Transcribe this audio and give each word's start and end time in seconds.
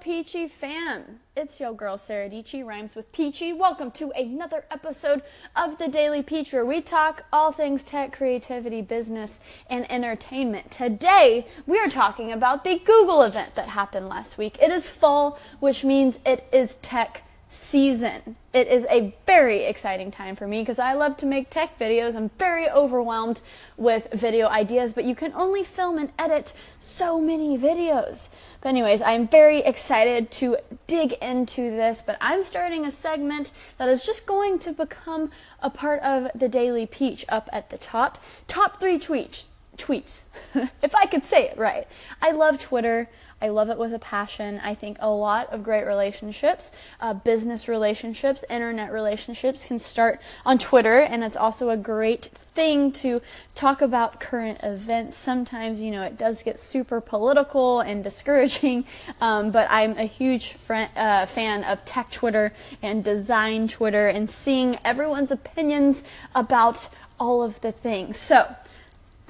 Peachy 0.00 0.46
fam. 0.46 1.20
It's 1.36 1.58
your 1.58 1.72
girl 1.72 1.96
Sarah 1.98 2.30
rhymes 2.64 2.94
with 2.94 3.10
Peachy. 3.12 3.52
Welcome 3.52 3.90
to 3.92 4.10
another 4.12 4.64
episode 4.70 5.22
of 5.54 5.78
the 5.78 5.88
Daily 5.88 6.22
Peach, 6.22 6.52
where 6.52 6.64
we 6.64 6.80
talk 6.80 7.24
all 7.32 7.50
things 7.50 7.82
tech, 7.82 8.12
creativity, 8.12 8.82
business, 8.82 9.40
and 9.68 9.90
entertainment. 9.90 10.70
Today, 10.70 11.46
we 11.66 11.78
are 11.78 11.88
talking 11.88 12.30
about 12.30 12.62
the 12.62 12.78
Google 12.78 13.22
event 13.22 13.54
that 13.54 13.68
happened 13.68 14.08
last 14.08 14.38
week. 14.38 14.58
It 14.60 14.70
is 14.70 14.88
fall, 14.88 15.38
which 15.60 15.84
means 15.84 16.18
it 16.24 16.46
is 16.52 16.76
tech 16.76 17.25
season. 17.48 18.36
It 18.52 18.68
is 18.68 18.84
a 18.90 19.14
very 19.26 19.64
exciting 19.64 20.10
time 20.10 20.34
for 20.34 20.48
me 20.48 20.62
because 20.62 20.78
I 20.78 20.94
love 20.94 21.16
to 21.18 21.26
make 21.26 21.50
tech 21.50 21.78
videos. 21.78 22.16
I'm 22.16 22.30
very 22.38 22.68
overwhelmed 22.68 23.40
with 23.76 24.08
video 24.12 24.48
ideas, 24.48 24.92
but 24.92 25.04
you 25.04 25.14
can 25.14 25.32
only 25.34 25.62
film 25.62 25.98
and 25.98 26.10
edit 26.18 26.54
so 26.80 27.20
many 27.20 27.56
videos. 27.56 28.28
But, 28.60 28.70
anyways, 28.70 29.02
I'm 29.02 29.28
very 29.28 29.58
excited 29.58 30.30
to 30.32 30.56
dig 30.86 31.12
into 31.14 31.70
this, 31.70 32.02
but 32.02 32.16
I'm 32.20 32.42
starting 32.44 32.84
a 32.84 32.90
segment 32.90 33.52
that 33.78 33.88
is 33.88 34.04
just 34.04 34.26
going 34.26 34.58
to 34.60 34.72
become 34.72 35.30
a 35.60 35.70
part 35.70 36.00
of 36.02 36.28
the 36.34 36.48
Daily 36.48 36.86
Peach 36.86 37.24
up 37.28 37.48
at 37.52 37.70
the 37.70 37.78
top. 37.78 38.18
Top 38.46 38.80
three 38.80 38.98
tweets. 38.98 39.48
Tweets, 39.76 40.24
if 40.82 40.94
I 40.94 41.06
could 41.06 41.24
say 41.24 41.48
it 41.48 41.58
right. 41.58 41.86
I 42.20 42.32
love 42.32 42.60
Twitter. 42.60 43.08
I 43.40 43.48
love 43.48 43.68
it 43.68 43.76
with 43.76 43.92
a 43.92 43.98
passion. 43.98 44.60
I 44.64 44.74
think 44.74 44.96
a 44.98 45.10
lot 45.10 45.52
of 45.52 45.62
great 45.62 45.84
relationships, 45.84 46.72
uh, 47.02 47.12
business 47.12 47.68
relationships, 47.68 48.44
internet 48.48 48.90
relationships 48.90 49.66
can 49.66 49.78
start 49.78 50.22
on 50.46 50.56
Twitter, 50.56 51.00
and 51.00 51.22
it's 51.22 51.36
also 51.36 51.68
a 51.68 51.76
great 51.76 52.24
thing 52.24 52.92
to 52.92 53.20
talk 53.54 53.82
about 53.82 54.20
current 54.20 54.60
events. 54.62 55.16
Sometimes, 55.16 55.82
you 55.82 55.90
know, 55.90 56.02
it 56.02 56.16
does 56.16 56.42
get 56.42 56.58
super 56.58 57.02
political 57.02 57.80
and 57.80 58.02
discouraging, 58.02 58.86
um, 59.20 59.50
but 59.50 59.70
I'm 59.70 59.98
a 59.98 60.04
huge 60.04 60.56
uh, 60.70 61.26
fan 61.26 61.62
of 61.64 61.84
tech 61.84 62.10
Twitter 62.10 62.54
and 62.80 63.04
design 63.04 63.68
Twitter 63.68 64.08
and 64.08 64.30
seeing 64.30 64.78
everyone's 64.82 65.30
opinions 65.30 66.02
about 66.34 66.88
all 67.20 67.42
of 67.42 67.60
the 67.60 67.72
things. 67.72 68.16
So, 68.16 68.56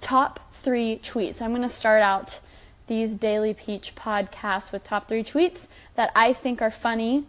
top 0.01 0.53
three 0.53 1.01
tweets. 1.03 1.41
I'm 1.41 1.51
going 1.51 1.63
to 1.63 1.69
start 1.69 2.03
out 2.03 2.41
these 2.87 3.15
Daily 3.15 3.55
Peach 3.55 3.95
podcasts 3.95 4.73
with 4.73 4.85
top 4.85 5.09
three 5.09 5.25
tweets 5.25 5.69
that 5.95 6.13
I 6.15 6.33
think 6.33 6.63
are 6.63 6.71
funny, 6.71 7.25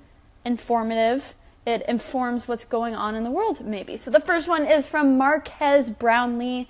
informative. 0.45 1.35
It 1.65 1.83
informs 1.87 2.47
what's 2.47 2.65
going 2.65 2.95
on 2.95 3.15
in 3.15 3.23
the 3.23 3.31
world, 3.31 3.65
maybe. 3.65 3.97
So 3.97 4.11
the 4.11 4.19
first 4.19 4.47
one 4.47 4.65
is 4.65 4.87
from 4.87 5.17
Marquez 5.17 5.89
Brownlee 5.89 6.67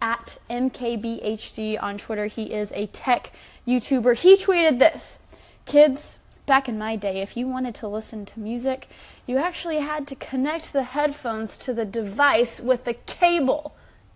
at 0.00 0.38
MKBHD 0.48 1.82
on 1.82 1.98
Twitter. 1.98 2.26
He 2.26 2.52
is 2.54 2.72
a 2.72 2.86
tech 2.86 3.32
YouTuber. 3.66 4.16
He 4.16 4.36
tweeted 4.36 4.78
this 4.78 5.18
Kids, 5.66 6.16
back 6.46 6.66
in 6.66 6.78
my 6.78 6.96
day, 6.96 7.20
if 7.20 7.36
you 7.36 7.46
wanted 7.46 7.74
to 7.74 7.86
listen 7.86 8.24
to 8.24 8.40
music, 8.40 8.88
you 9.26 9.36
actually 9.36 9.80
had 9.80 10.06
to 10.06 10.16
connect 10.16 10.72
the 10.72 10.82
headphones 10.82 11.58
to 11.58 11.74
the 11.74 11.84
device 11.84 12.58
with 12.58 12.84
the 12.84 12.94
cable. 12.94 13.74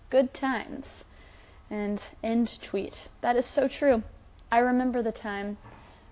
Good 0.09 0.33
times. 0.33 1.05
And 1.73 2.07
end 2.23 2.61
tweet. 2.61 3.09
That 3.23 3.35
is 3.35 3.47
so 3.47 3.67
true. 3.67 4.03
I 4.51 4.59
remember 4.59 5.01
the 5.01 5.11
time 5.11 5.57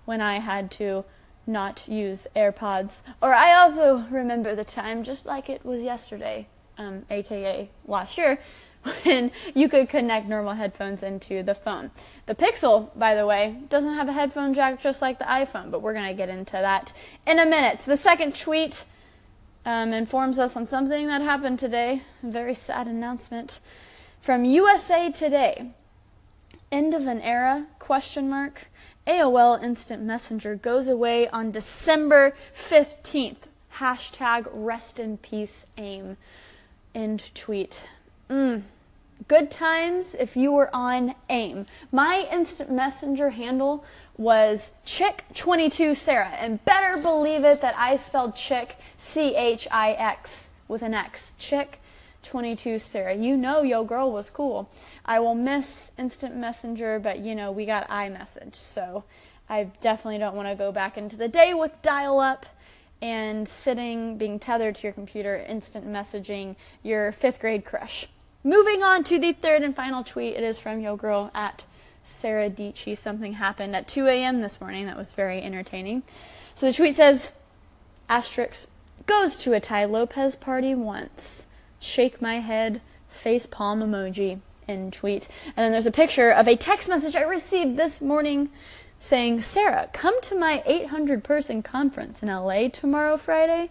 when 0.05 0.19
I 0.19 0.39
had 0.39 0.71
to 0.71 1.05
not 1.45 1.87
use 1.87 2.25
AirPods. 2.35 3.03
Or 3.21 3.31
I 3.31 3.53
also 3.53 3.99
remember 4.09 4.55
the 4.55 4.63
time, 4.63 5.03
just 5.03 5.27
like 5.27 5.51
it 5.51 5.63
was 5.63 5.83
yesterday, 5.83 6.47
um, 6.79 7.05
aka 7.11 7.69
last 7.85 8.17
year, 8.17 8.39
when 9.03 9.29
you 9.53 9.69
could 9.69 9.87
connect 9.87 10.27
normal 10.27 10.55
headphones 10.55 11.03
into 11.03 11.43
the 11.43 11.53
phone. 11.53 11.91
The 12.25 12.33
Pixel, 12.33 12.89
by 12.97 13.13
the 13.13 13.27
way, 13.27 13.57
doesn't 13.69 13.93
have 13.93 14.09
a 14.09 14.13
headphone 14.13 14.55
jack 14.55 14.81
just 14.81 14.99
like 14.99 15.19
the 15.19 15.25
iPhone, 15.25 15.69
but 15.69 15.83
we're 15.83 15.93
going 15.93 16.07
to 16.07 16.15
get 16.15 16.29
into 16.29 16.53
that 16.53 16.91
in 17.27 17.37
a 17.37 17.45
minute. 17.45 17.81
The 17.81 17.97
second 17.97 18.35
tweet 18.35 18.83
um, 19.63 19.93
informs 19.93 20.39
us 20.39 20.55
on 20.55 20.65
something 20.65 21.05
that 21.05 21.21
happened 21.21 21.59
today. 21.59 22.01
Very 22.23 22.55
sad 22.55 22.87
announcement 22.87 23.59
from 24.21 24.45
USA 24.45 25.11
Today. 25.11 25.71
End 26.71 26.93
of 26.93 27.07
an 27.07 27.21
era? 27.21 27.65
Question 27.79 28.29
mark. 28.29 28.67
AOL 29.07 29.61
Instant 29.61 30.03
Messenger 30.03 30.55
goes 30.55 30.87
away 30.87 31.27
on 31.29 31.49
December 31.49 32.33
15th. 32.55 33.47
Hashtag 33.77 34.47
rest 34.53 34.99
in 34.99 35.17
peace 35.17 35.65
AIM. 35.75 36.17
End 36.93 37.33
tweet. 37.33 37.81
Mm. 38.29 38.61
Good 39.27 39.49
times 39.49 40.15
if 40.15 40.37
you 40.37 40.51
were 40.51 40.69
on 40.71 41.15
AIM. 41.29 41.65
My 41.91 42.27
instant 42.31 42.71
messenger 42.71 43.31
handle 43.31 43.83
was 44.17 44.69
Chick22 44.85 45.95
Sarah, 45.95 46.33
and 46.39 46.63
better 46.63 47.01
believe 47.01 47.43
it 47.43 47.61
that 47.61 47.75
I 47.75 47.97
spelled 47.97 48.35
chick 48.35 48.77
C 48.99 49.35
H 49.35 49.67
I 49.71 49.93
X 49.93 50.49
with 50.67 50.83
an 50.83 50.93
X. 50.93 51.33
Chick 51.39 51.80
22 52.23 52.79
Sarah. 52.79 53.13
You 53.13 53.37
know 53.37 53.61
yo 53.61 53.83
girl 53.83 54.11
was 54.11 54.29
cool. 54.29 54.69
I 55.05 55.19
will 55.19 55.35
miss 55.35 55.91
instant 55.97 56.35
messenger, 56.35 56.99
but 56.99 57.19
you 57.19 57.35
know, 57.35 57.51
we 57.51 57.65
got 57.65 57.87
iMessage. 57.89 58.55
So 58.55 59.03
I 59.49 59.65
definitely 59.81 60.19
don't 60.19 60.35
want 60.35 60.47
to 60.47 60.55
go 60.55 60.71
back 60.71 60.97
into 60.97 61.17
the 61.17 61.27
day 61.27 61.53
with 61.53 61.81
dial 61.81 62.19
up 62.19 62.45
and 63.01 63.47
sitting 63.47 64.17
being 64.17 64.39
tethered 64.39 64.75
to 64.75 64.83
your 64.83 64.93
computer 64.93 65.37
instant 65.47 65.87
messaging 65.87 66.55
your 66.83 67.11
5th 67.11 67.39
grade 67.39 67.65
crush. 67.65 68.07
Moving 68.43 68.83
on 68.83 69.03
to 69.05 69.19
the 69.19 69.33
third 69.33 69.61
and 69.61 69.75
final 69.75 70.03
tweet. 70.03 70.35
It 70.35 70.43
is 70.43 70.59
from 70.59 70.79
yo 70.79 70.95
girl 70.95 71.31
at 71.33 71.65
Sarah 72.03 72.49
Dietschy. 72.49 72.97
Something 72.97 73.33
happened 73.33 73.75
at 73.75 73.87
2 73.87 74.07
a.m. 74.07 74.41
this 74.41 74.61
morning 74.61 74.85
that 74.85 74.97
was 74.97 75.13
very 75.13 75.41
entertaining. 75.41 76.03
So 76.55 76.65
the 76.65 76.73
tweet 76.73 76.95
says, 76.95 77.31
asterisk, 78.09 78.67
goes 79.05 79.37
to 79.37 79.53
a 79.53 79.59
Tai 79.59 79.85
Lopez 79.85 80.35
party 80.35 80.75
once 80.75 81.45
shake 81.81 82.21
my 82.21 82.39
head, 82.39 82.79
face 83.09 83.45
palm 83.45 83.81
emoji 83.81 84.39
in 84.67 84.91
tweet. 84.91 85.27
And 85.47 85.57
then 85.57 85.71
there's 85.71 85.85
a 85.85 85.91
picture 85.91 86.31
of 86.31 86.47
a 86.47 86.55
text 86.55 86.87
message 86.87 87.15
I 87.15 87.23
received 87.23 87.75
this 87.75 87.99
morning 87.99 88.49
saying, 88.97 89.41
Sarah, 89.41 89.89
come 89.91 90.21
to 90.21 90.37
my 90.37 90.63
800 90.65 91.23
person 91.23 91.61
conference 91.63 92.21
in 92.21 92.29
LA 92.29 92.69
tomorrow, 92.69 93.17
Friday. 93.17 93.69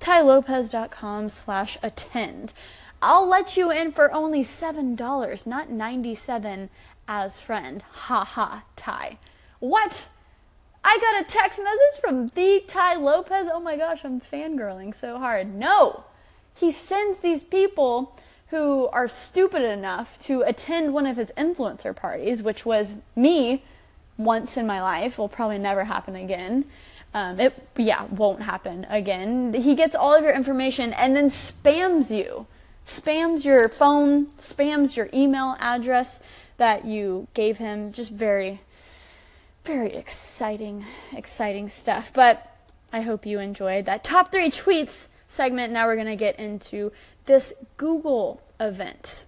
tailopez.com 0.00 1.28
slash 1.28 1.76
attend. 1.82 2.54
I'll 3.02 3.26
let 3.26 3.56
you 3.56 3.70
in 3.70 3.92
for 3.92 4.12
only 4.12 4.42
$7, 4.42 5.46
not 5.46 5.70
97 5.70 6.70
as 7.06 7.40
friend. 7.40 7.82
Ha 7.82 8.24
ha, 8.24 8.64
Tai. 8.76 9.18
What? 9.58 10.08
I 10.84 10.98
got 10.98 11.20
a 11.20 11.24
text 11.24 11.58
message 11.58 12.00
from 12.00 12.28
the 12.28 12.62
Tai 12.66 12.94
Lopez. 12.94 13.48
Oh 13.52 13.60
my 13.60 13.76
gosh, 13.76 14.04
I'm 14.04 14.20
fangirling 14.20 14.94
so 14.94 15.18
hard. 15.18 15.54
No! 15.54 16.04
He 16.58 16.72
sends 16.72 17.20
these 17.20 17.44
people 17.44 18.16
who 18.48 18.88
are 18.88 19.08
stupid 19.08 19.62
enough 19.62 20.18
to 20.18 20.42
attend 20.42 20.92
one 20.92 21.06
of 21.06 21.16
his 21.16 21.30
influencer 21.36 21.94
parties, 21.94 22.42
which 22.42 22.64
was 22.64 22.94
me 23.14 23.62
once 24.16 24.56
in 24.56 24.66
my 24.66 24.82
life, 24.82 25.18
will 25.18 25.28
probably 25.28 25.58
never 25.58 25.84
happen 25.84 26.16
again. 26.16 26.64
Um, 27.14 27.38
it, 27.38 27.68
yeah, 27.76 28.04
won't 28.04 28.42
happen 28.42 28.86
again. 28.88 29.52
He 29.52 29.74
gets 29.74 29.94
all 29.94 30.14
of 30.14 30.24
your 30.24 30.32
information 30.32 30.92
and 30.94 31.14
then 31.14 31.30
spams 31.30 32.10
you. 32.10 32.46
Spams 32.86 33.44
your 33.44 33.68
phone, 33.68 34.26
spams 34.38 34.96
your 34.96 35.10
email 35.12 35.56
address 35.60 36.20
that 36.56 36.84
you 36.84 37.28
gave 37.34 37.58
him. 37.58 37.92
Just 37.92 38.12
very, 38.12 38.60
very 39.62 39.92
exciting, 39.92 40.86
exciting 41.12 41.68
stuff. 41.68 42.12
But 42.12 42.50
I 42.92 43.02
hope 43.02 43.26
you 43.26 43.38
enjoyed 43.38 43.84
that. 43.84 44.02
Top 44.02 44.32
three 44.32 44.50
tweets 44.50 45.08
segment, 45.28 45.72
now 45.72 45.86
we're 45.86 45.94
going 45.94 46.06
to 46.06 46.16
get 46.16 46.38
into 46.40 46.90
this 47.26 47.54
Google 47.76 48.42
event. 48.58 49.26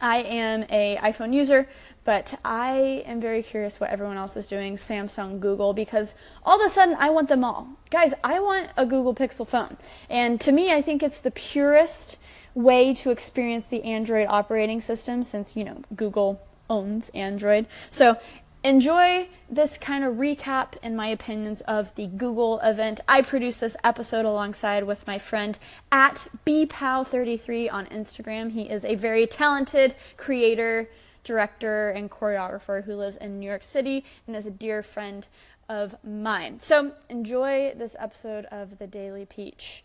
I 0.00 0.18
am 0.18 0.64
a 0.70 0.96
iPhone 1.02 1.34
user, 1.34 1.68
but 2.04 2.38
I 2.42 3.02
am 3.04 3.20
very 3.20 3.42
curious 3.42 3.78
what 3.78 3.90
everyone 3.90 4.16
else 4.16 4.34
is 4.36 4.46
doing, 4.46 4.76
Samsung, 4.76 5.40
Google, 5.40 5.74
because 5.74 6.14
all 6.42 6.58
of 6.58 6.66
a 6.66 6.72
sudden 6.72 6.96
I 6.98 7.10
want 7.10 7.28
them 7.28 7.44
all. 7.44 7.68
Guys, 7.90 8.14
I 8.24 8.40
want 8.40 8.70
a 8.78 8.86
Google 8.86 9.14
Pixel 9.14 9.46
phone. 9.46 9.76
And 10.08 10.40
to 10.40 10.52
me, 10.52 10.72
I 10.72 10.80
think 10.80 11.02
it's 11.02 11.20
the 11.20 11.30
purest 11.30 12.18
way 12.54 12.94
to 12.94 13.10
experience 13.10 13.66
the 13.66 13.82
Android 13.84 14.26
operating 14.28 14.80
system 14.80 15.22
since, 15.22 15.54
you 15.54 15.64
know, 15.64 15.82
Google 15.94 16.40
owns 16.70 17.10
Android. 17.10 17.66
So 17.90 18.16
enjoy 18.62 19.28
this 19.48 19.78
kind 19.78 20.04
of 20.04 20.16
recap 20.16 20.74
and 20.82 20.96
my 20.96 21.08
opinions 21.08 21.60
of 21.62 21.94
the 21.94 22.06
Google 22.06 22.60
event. 22.60 23.00
I 23.08 23.22
produced 23.22 23.60
this 23.60 23.76
episode 23.82 24.24
alongside 24.24 24.84
with 24.84 25.06
my 25.06 25.18
friend 25.18 25.58
at 25.90 26.28
bpow33 26.46 27.72
on 27.72 27.86
Instagram. 27.86 28.52
He 28.52 28.62
is 28.62 28.84
a 28.84 28.94
very 28.94 29.26
talented 29.26 29.94
creator, 30.16 30.90
director, 31.24 31.90
and 31.90 32.10
choreographer 32.10 32.84
who 32.84 32.94
lives 32.94 33.16
in 33.16 33.40
New 33.40 33.46
York 33.46 33.62
City 33.62 34.04
and 34.26 34.36
is 34.36 34.46
a 34.46 34.50
dear 34.50 34.82
friend 34.82 35.26
of 35.68 35.94
mine. 36.04 36.58
So 36.58 36.92
enjoy 37.08 37.72
this 37.76 37.96
episode 37.98 38.44
of 38.46 38.78
The 38.78 38.86
Daily 38.86 39.24
Peach. 39.24 39.84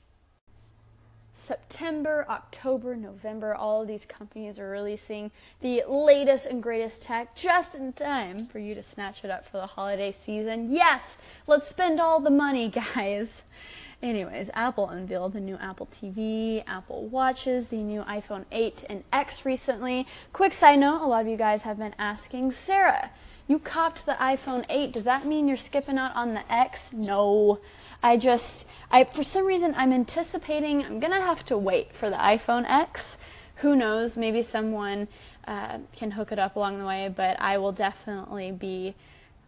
September, 1.46 2.26
October, 2.28 2.96
November, 2.96 3.54
all 3.54 3.84
of 3.84 3.88
these 3.88 4.06
companies 4.06 4.58
are 4.58 4.70
releasing 4.70 5.30
the 5.62 5.84
latest 5.88 6.48
and 6.48 6.64
greatest 6.64 7.04
tech 7.04 7.36
just 7.36 7.76
in 7.76 7.94
time 7.94 8.48
for 8.48 8.58
you 8.58 8.74
to 8.74 8.82
snatch 8.82 9.24
it 9.24 9.30
up 9.30 9.46
for 9.46 9.58
the 9.58 9.68
holiday 9.68 10.12
season. 10.12 10.72
Yes, 10.72 11.20
let's 11.46 11.68
spend 11.68 12.02
all 12.02 12.20
the 12.20 12.32
money, 12.32 12.70
guys. 12.96 13.44
Anyways, 14.02 14.50
Apple 14.54 14.90
unveiled 14.90 15.34
the 15.34 15.40
new 15.40 15.56
Apple 15.58 15.88
TV, 15.88 16.64
Apple 16.68 17.08
Watches, 17.08 17.68
the 17.68 17.78
new 17.78 18.02
iPhone 18.02 18.46
8 18.52 18.84
and 18.90 19.04
X 19.14 19.46
recently. 19.46 20.08
Quick 20.34 20.54
side 20.54 20.80
note 20.80 21.02
a 21.02 21.08
lot 21.08 21.22
of 21.22 21.28
you 21.28 21.38
guys 21.38 21.62
have 21.62 21.78
been 21.78 21.96
asking, 22.00 22.52
Sarah, 22.52 23.12
you 23.48 23.60
copped 23.60 24.06
the 24.06 24.14
iPhone 24.14 24.66
8. 24.70 24.92
Does 24.92 25.04
that 25.04 25.26
mean 25.26 25.48
you're 25.48 25.58
skipping 25.58 25.98
out 25.98 26.16
on 26.16 26.34
the 26.34 26.52
X? 26.52 26.92
No. 26.94 27.60
I 28.02 28.18
just, 28.18 28.68
I 28.92 29.04
for 29.04 29.24
some 29.24 29.46
reason, 29.46 29.74
I'm 29.78 29.94
anticipating 29.94 30.84
I'm 30.84 31.00
gonna 31.00 31.22
have 31.22 31.44
to 31.46 31.58
wait 31.58 31.94
for 31.94 32.10
the 32.10 32.18
iPhone 32.18 32.66
X. 32.68 33.18
Who 33.58 33.76
knows? 33.76 34.18
Maybe 34.18 34.42
someone 34.42 35.08
uh, 35.48 35.80
can 35.96 36.12
hook 36.12 36.32
it 36.32 36.40
up 36.40 36.56
along 36.56 36.80
the 36.80 36.86
way, 36.86 37.14
but 37.16 37.40
I 37.40 37.58
will 37.58 37.72
definitely 37.72 38.52
be 38.52 38.96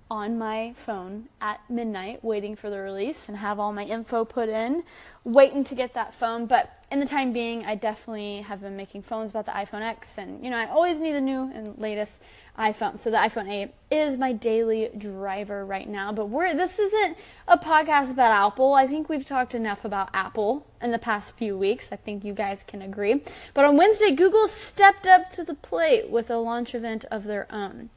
on 0.10 0.38
my 0.38 0.74
phone 0.78 1.28
at 1.42 1.60
midnight 1.70 2.24
waiting 2.24 2.56
for 2.56 2.70
the 2.70 2.80
release 2.80 3.28
and 3.28 3.38
have 3.38 3.60
all 3.60 3.74
my 3.74 3.84
info 3.84 4.24
put 4.24 4.48
in, 4.48 4.84
waiting 5.24 5.64
to 5.66 5.76
get 5.76 5.94
that 5.94 6.14
phone. 6.14 6.46
But 6.46 6.72
in 6.90 7.02
the 7.02 7.06
time 7.06 7.34
being, 7.34 7.66
I 7.66 7.76
definitely 7.76 8.42
have 8.42 8.62
been 8.62 8.78
making 8.78 9.02
phones 9.02 9.32
about 9.32 9.46
the 9.46 9.52
iPhone 9.52 9.82
X, 9.82 10.18
and 10.18 10.42
you 10.44 10.50
know, 10.50 10.58
I 10.58 10.68
always 10.68 11.02
need 11.02 11.12
the 11.12 11.22
new 11.22 11.52
and 11.54 11.78
latest 11.78 12.22
iPhone. 12.58 12.98
So 12.98 13.12
the 13.12 13.18
iPhone 13.18 13.52
8 13.52 13.74
is 13.92 14.18
my 14.18 14.32
daily 14.32 14.90
driver 14.98 15.66
right 15.66 15.88
now. 15.88 16.14
But 16.14 16.28
we're 16.28 16.56
this 16.56 16.80
isn't 16.80 17.18
a 17.48 17.58
podcast 17.58 18.12
about 18.12 18.32
Apple. 18.32 18.74
I 18.74 18.88
think 18.88 19.10
we've 19.10 19.26
talked 19.26 19.54
enough 19.54 19.84
about 19.84 20.10
Apple 20.14 20.66
in 20.82 20.92
the 20.92 21.00
past 21.00 21.36
few 21.36 21.58
weeks. 21.58 21.92
I 21.92 21.98
think 21.98 22.24
you 22.24 22.34
guys 22.34 22.64
can 22.64 22.82
agree. 22.82 23.22
But 23.54 23.66
on 23.66 23.76
Wednesday, 23.76 24.12
Google 24.12 24.48
stepped 24.48 25.06
up 25.06 25.32
to 25.34 25.44
the 25.44 25.56
plate 25.56 26.10
with 26.10 26.30
a 26.30 26.38
launch 26.38 26.74
event 26.74 27.04
of 27.12 27.26
their 27.26 27.48
own. 27.52 27.90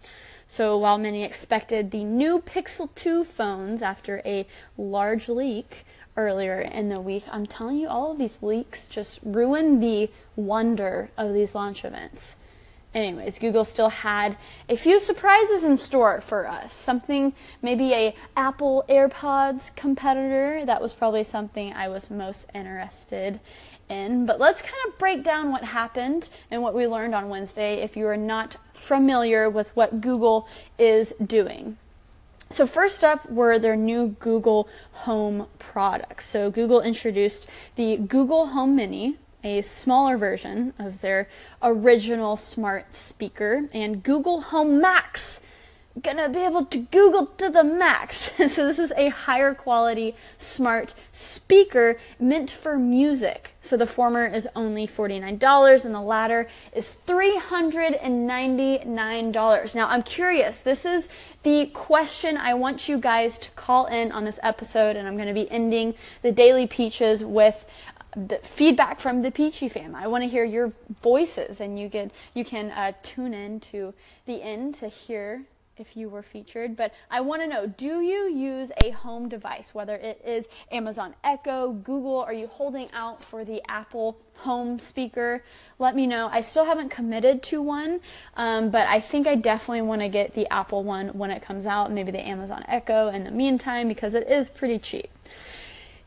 So 0.50 0.76
while 0.76 0.98
many 0.98 1.22
expected 1.22 1.92
the 1.92 2.02
new 2.02 2.40
Pixel 2.40 2.92
2 2.96 3.22
phones 3.22 3.82
after 3.82 4.20
a 4.24 4.48
large 4.76 5.28
leak 5.28 5.84
earlier 6.16 6.60
in 6.60 6.88
the 6.88 7.00
week, 7.00 7.22
I'm 7.30 7.46
telling 7.46 7.76
you, 7.76 7.88
all 7.88 8.10
of 8.10 8.18
these 8.18 8.42
leaks 8.42 8.88
just 8.88 9.20
ruin 9.22 9.78
the 9.78 10.10
wonder 10.34 11.10
of 11.16 11.34
these 11.34 11.54
launch 11.54 11.84
events. 11.84 12.34
Anyways, 12.92 13.38
Google 13.38 13.64
still 13.64 13.88
had 13.88 14.36
a 14.68 14.76
few 14.76 14.98
surprises 14.98 15.62
in 15.62 15.76
store 15.76 16.20
for 16.20 16.48
us. 16.48 16.72
Something, 16.72 17.32
maybe 17.62 17.92
a 17.92 18.16
Apple 18.36 18.84
AirPods 18.88 19.74
competitor. 19.76 20.64
That 20.64 20.82
was 20.82 20.92
probably 20.92 21.22
something 21.22 21.72
I 21.72 21.88
was 21.88 22.10
most 22.10 22.46
interested 22.52 23.38
in. 23.88 24.26
But 24.26 24.40
let's 24.40 24.60
kind 24.60 24.74
of 24.88 24.98
break 24.98 25.22
down 25.22 25.52
what 25.52 25.62
happened 25.62 26.30
and 26.50 26.62
what 26.62 26.74
we 26.74 26.88
learned 26.88 27.14
on 27.14 27.28
Wednesday 27.28 27.74
if 27.74 27.96
you 27.96 28.06
are 28.08 28.16
not 28.16 28.56
familiar 28.72 29.48
with 29.48 29.74
what 29.76 30.00
Google 30.00 30.48
is 30.76 31.14
doing. 31.24 31.76
So, 32.52 32.66
first 32.66 33.04
up 33.04 33.30
were 33.30 33.60
their 33.60 33.76
new 33.76 34.16
Google 34.18 34.68
Home 35.04 35.46
products. 35.60 36.26
So, 36.26 36.50
Google 36.50 36.80
introduced 36.80 37.48
the 37.76 37.96
Google 37.96 38.48
Home 38.48 38.74
Mini, 38.74 39.18
a 39.42 39.62
smaller 39.62 40.16
version 40.16 40.74
of 40.78 41.00
their 41.00 41.28
original 41.62 42.36
smart 42.36 42.92
speaker, 42.92 43.68
and 43.72 44.02
Google 44.02 44.42
Home 44.42 44.80
Max 44.80 45.40
gonna 46.00 46.28
be 46.28 46.40
able 46.40 46.64
to 46.64 46.78
Google 46.78 47.26
to 47.26 47.50
the 47.50 47.64
max. 47.64 48.16
so 48.52 48.66
this 48.66 48.78
is 48.78 48.92
a 48.96 49.08
higher 49.08 49.52
quality 49.54 50.14
smart 50.38 50.94
speaker 51.12 51.98
meant 52.18 52.50
for 52.50 52.78
music. 52.78 53.54
So 53.60 53.76
the 53.76 53.86
former 53.86 54.26
is 54.26 54.48
only 54.54 54.86
$49 54.86 55.84
and 55.84 55.94
the 55.94 56.00
latter 56.00 56.48
is 56.72 56.96
$399. 57.06 59.74
Now 59.74 59.88
I'm 59.88 60.02
curious. 60.02 60.60
This 60.60 60.86
is 60.86 61.08
the 61.42 61.66
question 61.66 62.36
I 62.36 62.54
want 62.54 62.88
you 62.88 62.98
guys 62.98 63.36
to 63.38 63.50
call 63.50 63.86
in 63.86 64.12
on 64.12 64.24
this 64.24 64.38
episode 64.42 64.94
and 64.96 65.08
I'm 65.08 65.18
to 65.18 65.34
be 65.34 65.50
ending 65.50 65.94
the 66.22 66.32
Daily 66.32 66.66
Peaches 66.66 67.24
with 67.24 67.64
the 68.16 68.38
feedback 68.38 69.00
from 69.00 69.22
the 69.22 69.30
Peachy 69.30 69.68
fam. 69.68 69.94
I 69.94 70.06
want 70.08 70.24
to 70.24 70.28
hear 70.28 70.44
your 70.44 70.72
voices, 71.02 71.60
and 71.60 71.78
you 71.78 71.88
can 71.88 72.10
you 72.34 72.44
can 72.44 72.70
uh, 72.70 72.92
tune 73.02 73.34
in 73.34 73.60
to 73.60 73.94
the 74.26 74.42
end 74.42 74.74
to 74.76 74.88
hear 74.88 75.44
if 75.80 75.96
you 75.96 76.08
were 76.08 76.22
featured. 76.22 76.76
But 76.76 76.92
I 77.10 77.20
want 77.22 77.42
to 77.42 77.48
know 77.48 77.66
do 77.66 78.00
you 78.00 78.30
use 78.30 78.70
a 78.84 78.90
home 78.90 79.28
device, 79.28 79.74
whether 79.74 79.94
it 79.94 80.20
is 80.24 80.46
Amazon 80.70 81.14
Echo, 81.24 81.72
Google, 81.72 82.18
are 82.18 82.34
you 82.34 82.46
holding 82.46 82.88
out 82.92 83.24
for 83.24 83.44
the 83.44 83.62
Apple 83.68 84.20
home 84.34 84.78
speaker? 84.78 85.42
Let 85.78 85.96
me 85.96 86.06
know. 86.06 86.28
I 86.30 86.42
still 86.42 86.66
haven't 86.66 86.90
committed 86.90 87.42
to 87.44 87.62
one, 87.62 88.00
um, 88.36 88.70
but 88.70 88.86
I 88.86 89.00
think 89.00 89.26
I 89.26 89.34
definitely 89.34 89.82
want 89.82 90.02
to 90.02 90.08
get 90.08 90.34
the 90.34 90.52
Apple 90.52 90.84
one 90.84 91.08
when 91.08 91.30
it 91.30 91.42
comes 91.42 91.66
out, 91.66 91.90
maybe 91.90 92.12
the 92.12 92.26
Amazon 92.26 92.64
Echo 92.68 93.08
in 93.08 93.24
the 93.24 93.30
meantime, 93.30 93.88
because 93.88 94.14
it 94.14 94.28
is 94.28 94.50
pretty 94.50 94.78
cheap. 94.78 95.10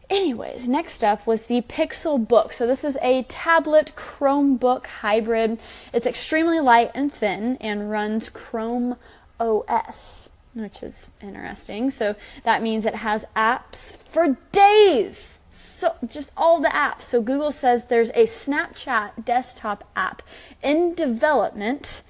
Anyways, 0.09 0.67
next 0.67 1.03
up 1.03 1.25
was 1.25 1.45
the 1.45 1.61
Pixel 1.61 2.27
Book. 2.27 2.53
So 2.53 2.67
this 2.67 2.83
is 2.83 2.97
a 3.01 3.23
tablet 3.23 3.93
Chromebook 3.95 4.85
hybrid. 4.85 5.59
It's 5.93 6.05
extremely 6.05 6.59
light 6.59 6.91
and 6.93 7.11
thin 7.11 7.57
and 7.61 7.89
runs 7.89 8.29
Chrome 8.29 8.97
OS, 9.39 10.29
which 10.53 10.83
is 10.83 11.09
interesting. 11.21 11.89
So 11.89 12.15
that 12.43 12.61
means 12.61 12.85
it 12.85 12.95
has 12.95 13.25
apps 13.35 13.95
for 13.95 14.37
days. 14.51 15.39
So 15.51 15.95
just 16.07 16.31
all 16.35 16.61
the 16.61 16.69
apps. 16.69 17.03
So 17.03 17.21
Google 17.21 17.51
says 17.51 17.85
there's 17.85 18.09
a 18.11 18.25
Snapchat 18.25 19.25
desktop 19.25 19.83
app 19.95 20.21
in 20.61 20.93
development. 20.93 22.03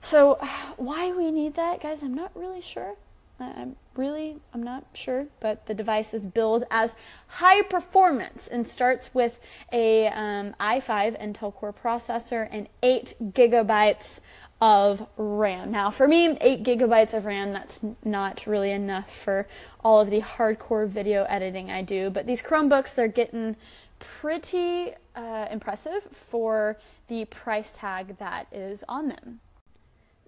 So 0.00 0.34
why 0.76 1.12
we 1.12 1.30
need 1.30 1.54
that, 1.54 1.80
guys, 1.82 2.02
I'm 2.02 2.14
not 2.14 2.32
really 2.34 2.60
sure. 2.60 2.96
I'm 3.40 3.76
really, 3.96 4.36
I'm 4.54 4.62
not 4.62 4.84
sure, 4.94 5.26
but 5.40 5.66
the 5.66 5.74
device 5.74 6.14
is 6.14 6.26
billed 6.26 6.64
as 6.70 6.94
high 7.26 7.62
performance 7.62 8.46
and 8.46 8.66
starts 8.66 9.14
with 9.14 9.40
a 9.72 10.08
um, 10.08 10.54
i5 10.60 11.20
Intel 11.20 11.54
Core 11.54 11.72
processor 11.72 12.48
and 12.50 12.68
8 12.82 13.14
gigabytes 13.20 14.20
of 14.60 15.08
RAM. 15.16 15.72
Now, 15.72 15.90
for 15.90 16.06
me, 16.06 16.38
8 16.40 16.62
gigabytes 16.62 17.14
of 17.14 17.24
RAM, 17.24 17.52
that's 17.52 17.80
not 18.04 18.46
really 18.46 18.70
enough 18.70 19.12
for 19.12 19.48
all 19.82 20.00
of 20.00 20.10
the 20.10 20.20
hardcore 20.20 20.86
video 20.86 21.24
editing 21.24 21.70
I 21.70 21.82
do. 21.82 22.10
But 22.10 22.26
these 22.26 22.42
Chromebooks, 22.42 22.94
they're 22.94 23.08
getting 23.08 23.56
pretty 23.98 24.92
uh, 25.16 25.46
impressive 25.50 26.04
for 26.04 26.78
the 27.08 27.24
price 27.26 27.72
tag 27.74 28.16
that 28.18 28.46
is 28.52 28.84
on 28.88 29.08
them. 29.08 29.40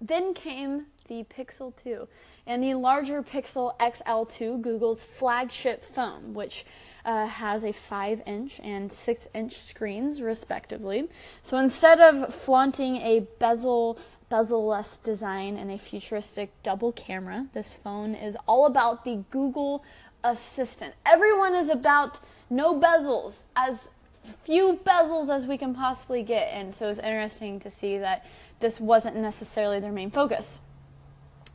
Then 0.07 0.33
came 0.33 0.85
the 1.07 1.23
Pixel 1.23 1.75
2 1.83 2.07
and 2.47 2.63
the 2.63 2.73
larger 2.73 3.23
Pixel 3.23 3.77
XL2, 3.79 4.61
Google's 4.61 5.03
flagship 5.03 5.83
phone, 5.83 6.33
which 6.33 6.65
uh, 7.05 7.27
has 7.27 7.63
a 7.63 7.71
5 7.71 8.21
inch 8.25 8.59
and 8.63 8.91
6 8.91 9.27
inch 9.33 9.53
screens, 9.53 10.21
respectively. 10.21 11.09
So 11.41 11.57
instead 11.57 11.99
of 11.99 12.33
flaunting 12.33 12.97
a 12.97 13.27
bezel 13.39 13.97
bezel-less 14.29 14.97
design 14.97 15.55
and 15.55 15.71
a 15.71 15.77
futuristic 15.77 16.51
double 16.63 16.91
camera. 16.91 17.47
This 17.53 17.73
phone 17.73 18.15
is 18.15 18.35
all 18.47 18.65
about 18.65 19.05
the 19.05 19.23
Google 19.29 19.83
Assistant. 20.23 20.95
Everyone 21.05 21.53
is 21.53 21.69
about 21.69 22.19
no 22.49 22.73
bezels, 22.79 23.39
as 23.55 23.87
few 24.25 24.79
bezels 24.85 25.29
as 25.29 25.47
we 25.47 25.57
can 25.57 25.73
possibly 25.73 26.23
get, 26.23 26.53
and 26.53 26.73
so 26.73 26.89
it's 26.89 26.99
interesting 26.99 27.59
to 27.61 27.69
see 27.69 27.97
that 27.97 28.25
this 28.59 28.79
wasn't 28.79 29.15
necessarily 29.15 29.79
their 29.79 29.91
main 29.91 30.11
focus. 30.11 30.61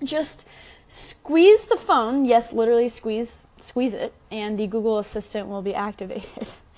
Just 0.02 0.46
squeeze 0.86 1.66
the 1.66 1.76
phone, 1.76 2.24
yes, 2.24 2.52
literally 2.52 2.88
squeeze 2.88 3.44
squeeze 3.58 3.94
it, 3.94 4.14
and 4.30 4.58
the 4.58 4.66
Google 4.66 4.98
Assistant 4.98 5.48
will 5.48 5.62
be 5.62 5.74
activated. 5.74 6.48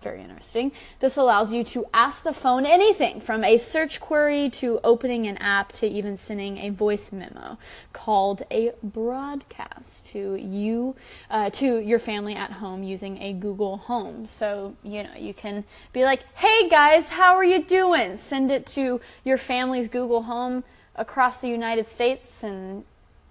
very 0.00 0.22
interesting. 0.22 0.72
This 1.00 1.16
allows 1.16 1.52
you 1.52 1.64
to 1.64 1.86
ask 1.92 2.22
the 2.22 2.32
phone 2.32 2.66
anything 2.66 3.20
from 3.20 3.44
a 3.44 3.56
search 3.56 4.00
query 4.00 4.50
to 4.50 4.80
opening 4.82 5.26
an 5.26 5.36
app 5.38 5.72
to 5.72 5.86
even 5.86 6.16
sending 6.16 6.58
a 6.58 6.70
voice 6.70 7.12
memo 7.12 7.58
called 7.92 8.42
a 8.50 8.72
broadcast 8.82 10.06
to 10.06 10.36
you, 10.36 10.96
uh, 11.30 11.50
to 11.50 11.78
your 11.78 11.98
family 11.98 12.34
at 12.34 12.50
home 12.50 12.82
using 12.82 13.20
a 13.22 13.32
Google 13.32 13.76
Home. 13.76 14.26
So, 14.26 14.74
you 14.82 15.02
know, 15.02 15.14
you 15.18 15.34
can 15.34 15.64
be 15.92 16.04
like, 16.04 16.24
hey 16.34 16.68
guys, 16.68 17.08
how 17.08 17.36
are 17.36 17.44
you 17.44 17.62
doing? 17.62 18.16
Send 18.16 18.50
it 18.50 18.66
to 18.68 19.00
your 19.24 19.38
family's 19.38 19.88
Google 19.88 20.22
Home 20.22 20.64
across 20.96 21.38
the 21.38 21.48
United 21.48 21.86
States 21.86 22.42
and 22.42 22.84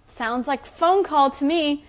sounds 0.07 0.47
like 0.47 0.65
phone 0.65 1.03
call 1.03 1.29
to 1.31 1.45
me. 1.45 1.85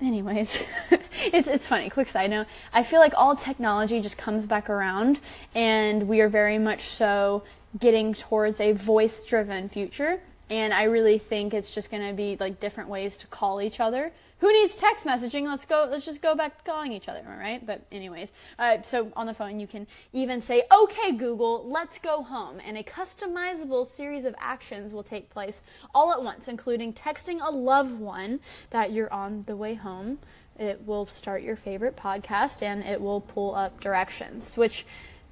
Anyways, 0.00 0.64
it's 1.32 1.48
it's 1.48 1.66
funny. 1.66 1.90
Quick 1.90 2.08
side 2.08 2.30
note: 2.30 2.46
I 2.72 2.82
feel 2.84 3.00
like 3.00 3.14
all 3.16 3.34
technology 3.34 4.00
just 4.00 4.16
comes 4.16 4.46
back 4.46 4.70
around, 4.70 5.20
and 5.54 6.06
we 6.08 6.20
are 6.20 6.28
very 6.28 6.58
much 6.58 6.82
so 6.82 7.42
getting 7.78 8.14
towards 8.14 8.60
a 8.60 8.72
voice-driven 8.72 9.68
future. 9.68 10.20
and 10.50 10.72
I 10.72 10.84
really 10.84 11.18
think 11.18 11.52
it's 11.52 11.70
just 11.70 11.90
going 11.90 12.06
to 12.06 12.14
be 12.14 12.36
like 12.40 12.60
different 12.60 12.88
ways 12.88 13.16
to 13.18 13.26
call 13.26 13.60
each 13.60 13.80
other. 13.80 14.12
Who 14.40 14.52
needs 14.52 14.76
text 14.76 15.04
messaging? 15.04 15.46
Let's 15.46 15.64
go. 15.64 15.88
Let's 15.90 16.04
just 16.04 16.22
go 16.22 16.36
back 16.36 16.64
calling 16.64 16.92
each 16.92 17.08
other, 17.08 17.22
right? 17.26 17.64
But 17.64 17.82
anyways, 17.90 18.30
uh, 18.58 18.82
so 18.82 19.10
on 19.16 19.26
the 19.26 19.34
phone 19.34 19.58
you 19.58 19.66
can 19.66 19.86
even 20.12 20.40
say, 20.40 20.62
"Okay, 20.72 21.12
Google, 21.12 21.68
let's 21.68 21.98
go 21.98 22.22
home," 22.22 22.60
and 22.64 22.78
a 22.78 22.84
customizable 22.84 23.84
series 23.84 24.24
of 24.24 24.36
actions 24.38 24.92
will 24.92 25.02
take 25.02 25.28
place 25.28 25.60
all 25.92 26.12
at 26.12 26.22
once, 26.22 26.46
including 26.46 26.92
texting 26.92 27.40
a 27.40 27.50
loved 27.50 27.98
one 27.98 28.38
that 28.70 28.92
you're 28.92 29.12
on 29.12 29.42
the 29.42 29.56
way 29.56 29.74
home. 29.74 30.20
It 30.56 30.86
will 30.86 31.06
start 31.06 31.42
your 31.42 31.56
favorite 31.56 31.96
podcast, 31.96 32.62
and 32.62 32.84
it 32.84 33.00
will 33.00 33.20
pull 33.20 33.54
up 33.54 33.80
directions, 33.80 34.56
which 34.56 34.86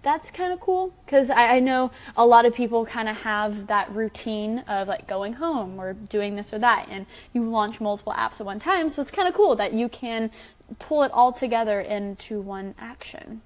that's 0.06 0.30
kind 0.30 0.52
of 0.52 0.60
cool 0.60 0.94
because 1.04 1.30
I, 1.30 1.56
I, 1.56 1.58
know 1.58 1.90
a 2.16 2.24
lot 2.24 2.46
of 2.46 2.54
people 2.54 2.86
kind 2.86 3.08
of 3.08 3.16
have 3.16 3.66
that 3.66 3.92
routine 3.92 4.60
of 4.68 4.86
like 4.86 5.08
going 5.08 5.32
home 5.32 5.80
or 5.80 5.94
doing 5.94 6.36
this 6.36 6.54
or 6.54 6.60
that, 6.60 6.86
and 6.88 7.06
you 7.32 7.42
launch 7.42 7.80
multiple 7.80 8.12
apps 8.12 8.38
at 8.38 8.46
one 8.46 8.60
time. 8.60 8.88
So 8.88 9.02
it's 9.02 9.10
kind 9.10 9.26
of 9.26 9.34
cool 9.34 9.56
that 9.56 9.72
you 9.72 9.88
can 9.88 10.30
pull 10.78 11.02
it 11.02 11.10
all 11.10 11.32
together 11.32 11.80
into 11.80 12.40
one 12.40 12.76
action. 12.78 13.42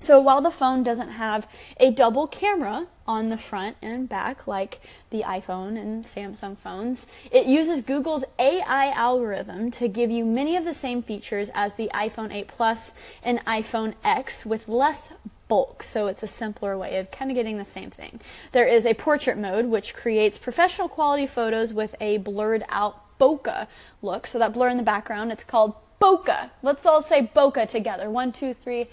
So 0.00 0.20
while 0.20 0.40
the 0.40 0.50
phone 0.50 0.82
doesn't 0.82 1.10
have 1.10 1.46
a 1.76 1.92
double 1.92 2.26
camera 2.26 2.88
on 3.06 3.28
the 3.28 3.36
front 3.36 3.76
and 3.80 4.08
back 4.08 4.48
like 4.48 4.80
the 5.10 5.20
iPhone 5.20 5.80
and 5.80 6.04
Samsung 6.04 6.58
phones, 6.58 7.06
it 7.30 7.46
uses 7.46 7.80
Google's 7.80 8.24
AI 8.40 8.90
algorithm 8.90 9.70
to 9.70 9.86
give 9.86 10.10
you 10.10 10.24
many 10.24 10.56
of 10.56 10.64
the 10.64 10.74
same 10.74 11.00
features 11.00 11.48
as 11.54 11.74
the 11.74 11.88
iPhone 11.94 12.34
8 12.34 12.48
Plus 12.48 12.92
and 13.22 13.38
iPhone 13.44 13.94
X 14.02 14.44
with 14.44 14.66
less 14.66 15.12
bulk, 15.52 15.82
so 15.82 16.06
it's 16.06 16.22
a 16.22 16.26
simpler 16.26 16.78
way 16.78 16.96
of 16.96 17.10
kind 17.10 17.30
of 17.30 17.34
getting 17.34 17.58
the 17.58 17.64
same 17.66 17.90
thing. 17.90 18.18
There 18.52 18.66
is 18.66 18.86
a 18.86 18.94
portrait 18.94 19.36
mode, 19.36 19.66
which 19.66 19.94
creates 19.94 20.38
professional 20.38 20.88
quality 20.88 21.26
photos 21.26 21.74
with 21.74 21.94
a 22.00 22.16
blurred 22.16 22.64
out 22.70 23.18
bokeh 23.18 23.66
look. 24.00 24.26
So 24.26 24.38
that 24.38 24.54
blur 24.54 24.70
in 24.70 24.78
the 24.78 24.82
background, 24.82 25.30
it's 25.30 25.44
called 25.44 25.74
bokeh. 26.00 26.48
Let's 26.62 26.86
all 26.86 27.02
say 27.02 27.30
bokeh 27.36 27.68
together. 27.68 28.08
One, 28.08 28.32
two, 28.32 28.54
three. 28.54 28.86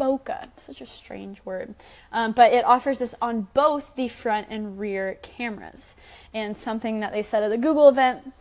Bokeh. 0.00 0.48
Such 0.56 0.80
a 0.80 0.86
strange 0.86 1.44
word. 1.44 1.76
Um, 2.10 2.32
but 2.32 2.52
it 2.52 2.64
offers 2.64 2.98
this 2.98 3.14
on 3.22 3.46
both 3.54 3.94
the 3.94 4.08
front 4.08 4.48
and 4.50 4.80
rear 4.80 5.16
cameras. 5.22 5.94
And 6.34 6.56
something 6.56 6.98
that 7.00 7.12
they 7.12 7.22
said 7.22 7.44
at 7.44 7.50
the 7.50 7.58
Google 7.58 7.88
event 7.88 8.32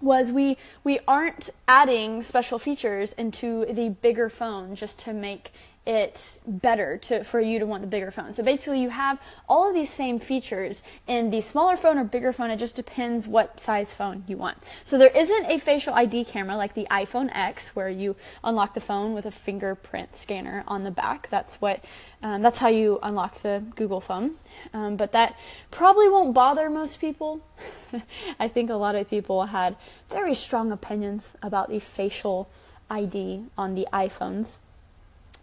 was 0.00 0.30
we 0.30 0.58
we 0.82 0.98
aren't 1.08 1.48
adding 1.66 2.20
special 2.22 2.58
features 2.58 3.14
into 3.14 3.64
the 3.64 3.88
bigger 3.88 4.28
phone 4.28 4.74
just 4.74 4.98
to 4.98 5.12
make 5.14 5.52
it's 5.86 6.40
better 6.46 6.96
to 6.96 7.22
for 7.24 7.40
you 7.40 7.58
to 7.58 7.66
want 7.66 7.82
the 7.82 7.86
bigger 7.86 8.10
phone. 8.10 8.32
So 8.32 8.42
basically 8.42 8.80
you 8.80 8.88
have 8.88 9.20
all 9.48 9.68
of 9.68 9.74
these 9.74 9.90
same 9.90 10.18
features 10.18 10.82
in 11.06 11.30
the 11.30 11.42
smaller 11.42 11.76
phone 11.76 11.98
or 11.98 12.04
bigger 12.04 12.32
phone. 12.32 12.50
It 12.50 12.58
just 12.58 12.74
depends 12.74 13.28
what 13.28 13.60
size 13.60 13.92
phone 13.92 14.24
you 14.26 14.36
want. 14.36 14.58
So 14.84 14.96
there 14.96 15.14
isn't 15.14 15.46
a 15.46 15.58
facial 15.58 15.94
ID 15.94 16.24
camera 16.24 16.56
like 16.56 16.74
the 16.74 16.86
iPhone 16.90 17.30
X 17.34 17.76
where 17.76 17.90
you 17.90 18.16
unlock 18.42 18.72
the 18.72 18.80
phone 18.80 19.12
with 19.12 19.26
a 19.26 19.30
fingerprint 19.30 20.14
scanner 20.14 20.64
on 20.66 20.84
the 20.84 20.90
back. 20.90 21.28
That's 21.30 21.60
what 21.60 21.84
um, 22.22 22.40
that's 22.40 22.58
how 22.58 22.68
you 22.68 22.98
unlock 23.02 23.36
the 23.42 23.62
Google 23.76 24.00
phone. 24.00 24.36
Um, 24.72 24.96
but 24.96 25.12
that 25.12 25.38
probably 25.70 26.08
won't 26.08 26.32
bother 26.32 26.70
most 26.70 27.00
people. 27.00 27.46
I 28.40 28.48
think 28.48 28.70
a 28.70 28.74
lot 28.74 28.94
of 28.94 29.10
people 29.10 29.46
had 29.46 29.76
very 30.10 30.34
strong 30.34 30.72
opinions 30.72 31.36
about 31.42 31.68
the 31.68 31.78
facial 31.78 32.48
ID 32.90 33.44
on 33.58 33.74
the 33.74 33.86
iPhones. 33.92 34.58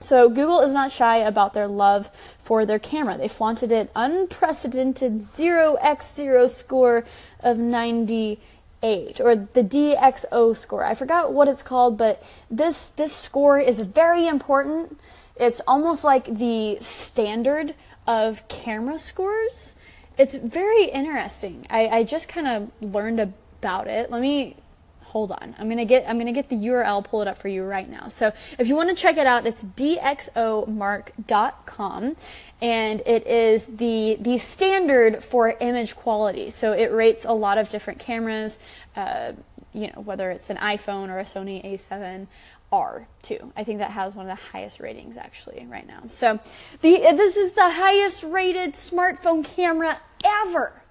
So 0.02 0.30
Google 0.30 0.62
is 0.62 0.74
not 0.74 0.92
shy 0.92 1.18
about 1.18 1.54
their 1.54 1.68
love 1.68 2.10
for 2.40 2.66
their 2.66 2.80
camera. 2.80 3.18
They 3.18 3.28
flaunted 3.28 3.72
an 3.72 3.90
unprecedented 3.96 5.14
DxO 5.14 6.50
score 6.50 7.06
of 7.40 7.60
98 7.60 9.22
or 9.22 9.36
the 9.36 9.64
DxO 9.64 10.58
score. 10.58 10.84
I 10.84 10.96
forgot 10.96 11.34
what 11.34 11.48
it's 11.48 11.62
called, 11.62 11.98
but 11.98 12.24
this 12.50 12.90
this 12.90 13.16
score 13.16 13.60
is 13.60 13.80
very 13.80 14.28
important. 14.28 15.00
It's 15.36 15.62
almost 15.68 16.04
like 16.04 16.26
the 16.26 16.78
standard 16.82 17.76
of 18.08 18.48
camera 18.48 18.98
scores. 18.98 19.76
It's 20.18 20.36
very 20.36 20.86
interesting. 20.86 21.66
I, 21.70 21.88
I 21.88 22.04
just 22.04 22.28
kind 22.28 22.48
of 22.48 22.72
learned 22.82 23.20
about 23.20 23.88
it. 23.88 24.12
Let 24.12 24.22
me 24.22 24.56
hold 25.12 25.32
on 25.34 25.54
i'm 25.60 25.68
gonna 25.68 25.84
get 25.84 26.06
i'm 26.08 26.18
gonna 26.18 26.32
get 26.32 26.48
the 26.48 26.56
url 26.56 27.04
pull 27.04 27.22
it 27.22 27.28
up 27.28 27.38
for 27.38 27.50
you 27.50 27.66
right 27.66 27.90
now 27.90 28.08
so 28.08 28.32
if 28.58 28.70
you 28.70 28.76
want 28.76 28.88
to 28.88 28.96
check 28.96 29.18
it 29.18 29.28
out 29.28 29.46
it's 29.46 29.62
dxomark.com 29.62 32.16
and 32.62 33.02
it 33.06 33.28
is 33.28 33.66
the 33.66 34.16
the 34.22 34.38
standard 34.38 35.22
for 35.22 35.54
image 35.60 35.98
quality 35.98 36.50
so 36.50 36.72
it 36.72 36.94
rates 36.94 37.26
a 37.26 37.34
lot 37.34 37.58
of 37.58 37.68
different 37.68 38.00
cameras 38.00 38.58
uh, 38.96 39.34
you 39.74 39.88
know 39.88 40.02
whether 40.02 40.32
it's 40.32 40.50
an 40.50 40.56
iphone 40.58 41.10
or 41.10 41.20
a 41.20 41.26
sony 41.26 41.62
a7 41.66 42.28
R2. 42.72 43.52
I 43.58 43.66
think 43.66 43.80
that 43.80 43.92
has 43.92 44.16
one 44.16 44.30
of 44.30 44.38
the 44.38 44.44
highest 44.54 44.80
ratings 44.80 45.18
actually 45.18 45.68
right 45.70 45.86
now. 45.86 46.04
So, 46.08 46.40
the 46.80 47.00
this 47.18 47.36
is 47.36 47.52
the 47.52 47.70
highest 47.70 48.24
rated 48.24 48.76
smartphone 48.76 49.44
camera 49.44 50.00
ever. 50.24 50.82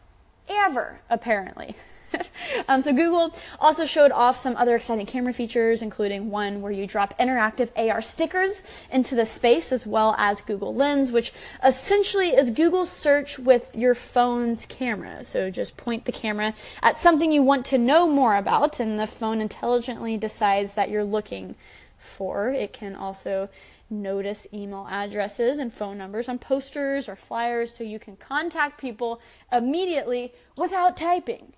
Ever 0.47 1.01
apparently. 1.09 1.75
um, 2.69 2.81
so 2.81 2.93
Google 2.93 3.35
also 3.59 3.85
showed 3.85 4.11
off 4.11 4.37
some 4.37 4.57
other 4.57 4.77
exciting 4.77 5.07
camera 5.07 5.33
features, 5.33 5.83
including 5.83 6.31
one 6.31 6.63
where 6.63 6.73
you 6.73 6.87
drop 6.87 7.19
interactive 7.19 7.71
AR 7.77 8.03
stickers 8.03 8.63
into 8.91 9.15
the 9.15 9.27
space, 9.27 9.73
as 9.73 9.87
well 9.87 10.15
as 10.19 10.41
Google 10.41 10.75
Lens, 10.75 11.13
which 11.13 11.33
essentially 11.65 12.31
is 12.31 12.51
Google 12.51 12.85
search 12.85 13.39
with 13.39 13.75
your 13.75 13.95
phone's 13.95 14.67
camera. 14.67 15.25
So 15.25 15.51
just 15.51 15.77
point 15.77 16.05
the 16.05 16.13
camera 16.13 16.55
at 16.83 16.99
something 16.99 17.33
you 17.33 17.43
want 17.43 17.65
to 17.67 17.79
know 17.79 18.09
more 18.09 18.37
about, 18.37 18.81
and 18.81 18.99
the 18.99 19.07
phone 19.07 19.41
intelligently 19.41 20.17
decides 20.17 20.75
that 20.75 20.91
you're 20.91 21.05
looking 21.05 21.55
for. 21.97 22.51
It 22.51 22.73
can 22.73 22.97
also 22.97 23.49
notice 23.91 24.47
email 24.53 24.87
addresses 24.89 25.59
and 25.59 25.73
phone 25.73 25.99
numbers 25.99 26.29
on 26.29 26.39
posters 26.39 27.09
or 27.09 27.17
flyers 27.17 27.75
so 27.75 27.83
you 27.83 27.99
can 27.99 28.17
contact 28.17 28.81
people 28.81 29.21
immediately 29.53 30.33
without 30.57 30.97
typing. 30.97 31.53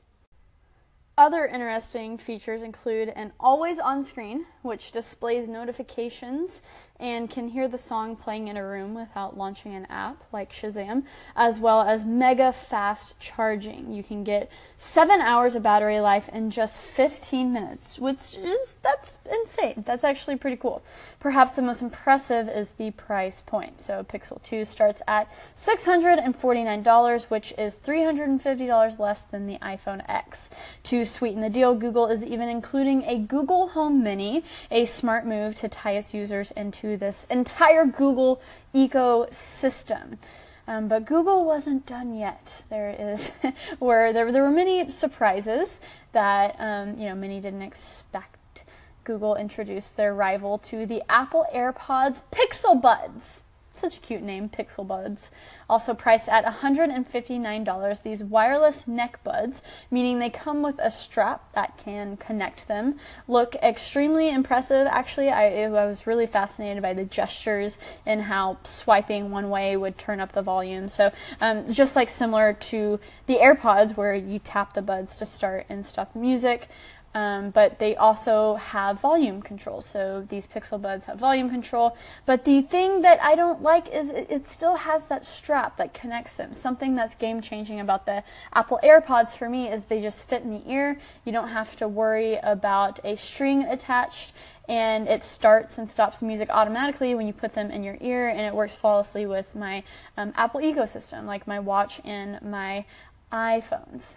Other 1.19 1.45
interesting 1.45 2.17
features 2.17 2.63
include 2.63 3.11
an 3.11 3.33
always 3.39 3.79
on 3.79 4.03
screen, 4.03 4.47
which 4.63 4.93
displays 4.93 5.47
notifications 5.47 6.63
and 7.03 7.29
can 7.29 7.49
hear 7.49 7.67
the 7.67 7.77
song 7.77 8.15
playing 8.15 8.47
in 8.47 8.57
a 8.57 8.65
room 8.65 8.95
without 8.95 9.37
launching 9.37 9.75
an 9.75 9.87
app 9.87 10.23
like 10.33 10.53
Shazam, 10.53 11.03
as 11.35 11.59
well 11.59 11.83
as 11.83 12.05
mega 12.05 12.53
fast 12.53 13.19
charging. 13.19 13.93
You 13.93 14.05
can 14.05 14.23
get 14.23 14.51
seven 14.77 15.21
hours 15.21 15.57
of 15.57 15.65
battery 15.65 15.99
life 15.99 16.29
in 16.29 16.53
just 16.53 16.81
15 16.81 17.53
minutes, 17.53 17.99
which 17.99 18.37
is 18.37 18.75
that's 18.83 19.19
insane. 19.31 19.83
That's 19.85 20.05
actually 20.05 20.37
pretty 20.37 20.57
cool. 20.57 20.85
Perhaps 21.19 21.53
the 21.53 21.63
most 21.63 21.83
impressive 21.83 22.49
is 22.49 22.73
the 22.73 22.93
price 22.93 23.41
point. 23.41 23.81
So 23.81 24.05
Pixel 24.05 24.41
2 24.41 24.65
starts 24.65 25.03
at 25.09 25.29
$649, 25.57 27.31
which 27.31 27.53
is 27.59 27.81
$350 27.81 28.99
less 29.01 29.23
than 29.25 29.49
the 29.49 29.59
iPhone 29.59 30.09
X. 30.09 30.51
To 30.85 31.05
sweeten 31.05 31.41
the 31.41 31.51
deal, 31.51 31.75
Google 31.75 32.07
is 32.07 32.25
even 32.25 32.49
including 32.49 33.03
a 33.07 33.19
Google 33.19 33.69
Home 33.69 34.05
Mini, 34.05 34.45
a 34.71 34.85
smart 34.85 35.27
move 35.27 35.57
to 35.57 35.69
tie 35.69 35.93
its 35.93 36.15
users 36.15 36.53
into 36.53 36.92
this 36.97 37.27
entire 37.31 37.85
Google 37.85 38.41
ecosystem. 38.75 40.19
Um, 40.67 40.89
but 40.89 41.05
Google 41.05 41.45
wasn't 41.45 41.87
done 41.87 42.15
yet. 42.15 42.65
There 42.71 42.95
is 42.99 43.33
where 43.79 44.13
there, 44.13 44.31
there 44.31 44.43
were 44.43 44.51
many 44.51 44.89
surprises 44.91 45.81
that 46.13 46.57
um, 46.59 46.99
you 46.99 47.09
know 47.09 47.15
many 47.15 47.41
didn't 47.41 47.63
expect. 47.63 48.65
Google 49.05 49.35
introduced 49.35 49.97
their 49.97 50.15
rival 50.15 50.59
to 50.59 50.87
the 50.87 51.03
Apple 51.09 51.45
AirPods 51.53 52.23
Pixel 52.31 52.81
Buds. 52.81 53.43
Such 53.75 53.97
a 53.97 54.01
cute 54.01 54.23
name, 54.23 54.51
Pixel 54.51 54.87
Buds. 54.87 55.31
Also 55.69 55.95
priced 55.95 56.29
at 56.29 56.45
$159, 56.45 58.03
these 58.03 58.23
wireless 58.23 58.87
neck 58.87 59.19
buds, 59.25 59.63
meaning 59.91 60.19
they 60.19 60.29
come 60.29 60.61
with 60.61 60.79
a 60.79 60.91
strap 60.91 61.53
that 61.55 61.79
can 61.79 62.19
connect 62.19 62.69
them, 62.69 62.97
look 63.27 63.55
extremely 63.57 64.29
impressive. 64.29 64.87
Actually, 64.91 65.31
I, 65.31 65.65
I 65.65 65.69
was 65.69 66.07
really 66.07 66.27
fascinated 66.27 66.83
by 66.83 66.93
the 66.93 67.05
gestures 67.05 67.79
and 68.05 68.23
how 68.23 68.59
swiping 68.63 69.31
one 69.31 69.49
way 69.49 69.77
would 69.77 69.97
turn 69.97 70.21
up 70.21 70.33
the 70.33 70.43
volume. 70.43 70.91
So, 70.91 71.11
um, 71.41 71.73
just 71.73 71.97
like 71.97 72.11
similar 72.11 72.53
to 72.53 73.01
the 73.27 73.37
AirPods, 73.37 73.97
where 73.97 74.15
you 74.15 74.39
tap 74.39 74.75
the 74.75 74.83
buds 74.83 75.17
to 75.17 75.25
start 75.25 75.65
and 75.71 75.85
stop 75.87 76.15
music. 76.15 76.69
Um, 77.15 77.51
but 77.51 77.79
they 77.79 77.95
also 77.95 78.55
have 78.55 79.01
volume 79.01 79.43
control. 79.43 79.81
So 79.83 80.27
these 80.29 80.47
Pixel 80.47 80.81
Buds 80.81 81.05
have 81.05 81.19
volume 81.19 81.51
control. 81.51 81.97
But 82.25 82.45
the 82.45 82.63
thing 82.63 83.03
that 83.03 83.23
I 83.23 83.35
don't 83.35 83.63
like 83.63 83.89
is 83.93 84.11
it, 84.11 84.29
it 84.31 84.49
still 84.49 84.77
has 84.77 85.07
that 85.09 85.25
strap 85.25 85.77
that 85.77 85.93
connects 85.93 86.37
them. 86.37 86.55
Something 86.55 86.95
that's 86.95 87.15
game 87.15 87.43
changing 87.43 87.81
about 87.81 88.07
the 88.07 88.25
Apple 88.55 88.81
AirPods 88.83 89.37
for 89.37 89.49
me 89.49 89.69
is 89.69 89.85
they 89.85 90.01
just 90.01 90.27
fit 90.29 90.43
in 90.43 90.51
the 90.51 90.71
ear. 90.71 90.99
You 91.25 91.33
don't 91.33 91.49
have 91.49 91.77
to 91.77 91.89
worry 91.89 92.39
about 92.43 92.99
a 93.05 93.17
string 93.17 93.65
attached. 93.65 94.33
And 94.69 95.09
it 95.09 95.23
starts 95.25 95.77
and 95.77 95.89
stops 95.89 96.23
music 96.23 96.49
automatically 96.49 97.15
when 97.15 97.27
you 97.27 97.33
put 97.33 97.53
them 97.53 97.71
in 97.71 97.83
your 97.83 97.99
ear, 98.01 98.29
and 98.29 98.41
it 98.41 98.55
works 98.55 98.77
flawlessly 98.77 99.27
with 99.27 99.55
my 99.57 99.83
um, 100.17 100.33
Apple 100.37 100.61
ecosystem, 100.61 101.27
like 101.27 101.47
my 101.49 101.59
watch 101.59 102.01
and 102.05 102.41
my 102.41 102.85
iPhones. 103.33 104.17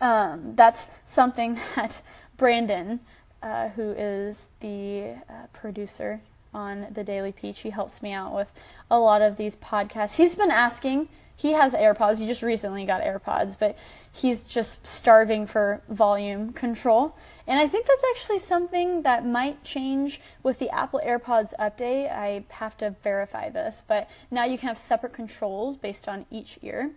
Um, 0.00 0.54
that's 0.54 0.88
something 1.04 1.58
that 1.76 2.02
Brandon, 2.36 3.00
uh, 3.42 3.70
who 3.70 3.92
is 3.92 4.48
the 4.60 5.14
uh, 5.28 5.46
producer 5.52 6.20
on 6.54 6.86
the 6.90 7.04
Daily 7.04 7.32
Peach, 7.32 7.60
he 7.60 7.70
helps 7.70 8.02
me 8.02 8.12
out 8.12 8.34
with 8.34 8.52
a 8.90 8.98
lot 8.98 9.22
of 9.22 9.36
these 9.36 9.56
podcasts. 9.56 10.16
He's 10.16 10.34
been 10.34 10.50
asking 10.50 11.08
he 11.38 11.52
has 11.52 11.72
AirPods. 11.72 12.18
He 12.18 12.26
just 12.26 12.42
recently 12.42 12.84
got 12.84 13.00
AirPods, 13.00 13.56
but 13.56 13.78
he's 14.12 14.48
just 14.48 14.84
starving 14.84 15.46
for 15.46 15.80
volume 15.88 16.52
control. 16.52 17.16
And 17.46 17.60
I 17.60 17.68
think 17.68 17.86
that's 17.86 18.02
actually 18.10 18.40
something 18.40 19.02
that 19.02 19.24
might 19.24 19.62
change 19.62 20.20
with 20.42 20.58
the 20.58 20.68
Apple 20.70 21.00
AirPods 21.06 21.54
update. 21.60 22.10
I 22.10 22.44
have 22.48 22.76
to 22.78 22.96
verify 23.04 23.50
this, 23.50 23.84
but 23.86 24.10
now 24.32 24.46
you 24.46 24.58
can 24.58 24.66
have 24.66 24.78
separate 24.78 25.12
controls 25.12 25.76
based 25.76 26.08
on 26.08 26.26
each 26.28 26.58
ear. 26.60 26.90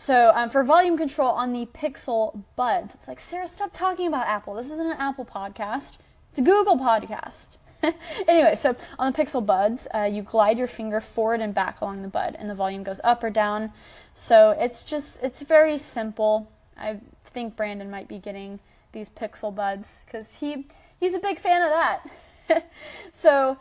So 0.00 0.32
um, 0.34 0.48
for 0.48 0.64
volume 0.64 0.96
control 0.96 1.28
on 1.28 1.52
the 1.52 1.66
Pixel 1.66 2.44
Buds, 2.56 2.94
it's 2.94 3.06
like 3.06 3.20
Sarah, 3.20 3.46
stop 3.46 3.70
talking 3.70 4.06
about 4.06 4.26
Apple. 4.26 4.54
This 4.54 4.70
isn't 4.70 4.86
an 4.86 4.96
Apple 4.98 5.26
podcast. 5.26 5.98
It's 6.30 6.38
a 6.38 6.42
Google 6.42 6.78
podcast. 6.78 7.58
anyway, 8.26 8.54
so 8.54 8.74
on 8.98 9.12
the 9.12 9.22
Pixel 9.22 9.44
Buds, 9.44 9.88
uh, 9.94 10.08
you 10.10 10.22
glide 10.22 10.56
your 10.56 10.68
finger 10.68 11.02
forward 11.02 11.42
and 11.42 11.52
back 11.52 11.82
along 11.82 12.00
the 12.00 12.08
bud, 12.08 12.34
and 12.38 12.48
the 12.48 12.54
volume 12.54 12.82
goes 12.82 13.02
up 13.04 13.22
or 13.22 13.28
down. 13.28 13.74
So 14.14 14.56
it's 14.58 14.84
just, 14.84 15.22
it's 15.22 15.42
very 15.42 15.76
simple. 15.76 16.50
I 16.78 17.00
think 17.22 17.54
Brandon 17.54 17.90
might 17.90 18.08
be 18.08 18.16
getting 18.16 18.60
these 18.92 19.10
Pixel 19.10 19.54
Buds 19.54 20.04
because 20.06 20.38
he, 20.38 20.66
he's 20.98 21.12
a 21.12 21.20
big 21.20 21.38
fan 21.38 21.60
of 21.60 21.68
that. 21.68 22.70
so 23.12 23.58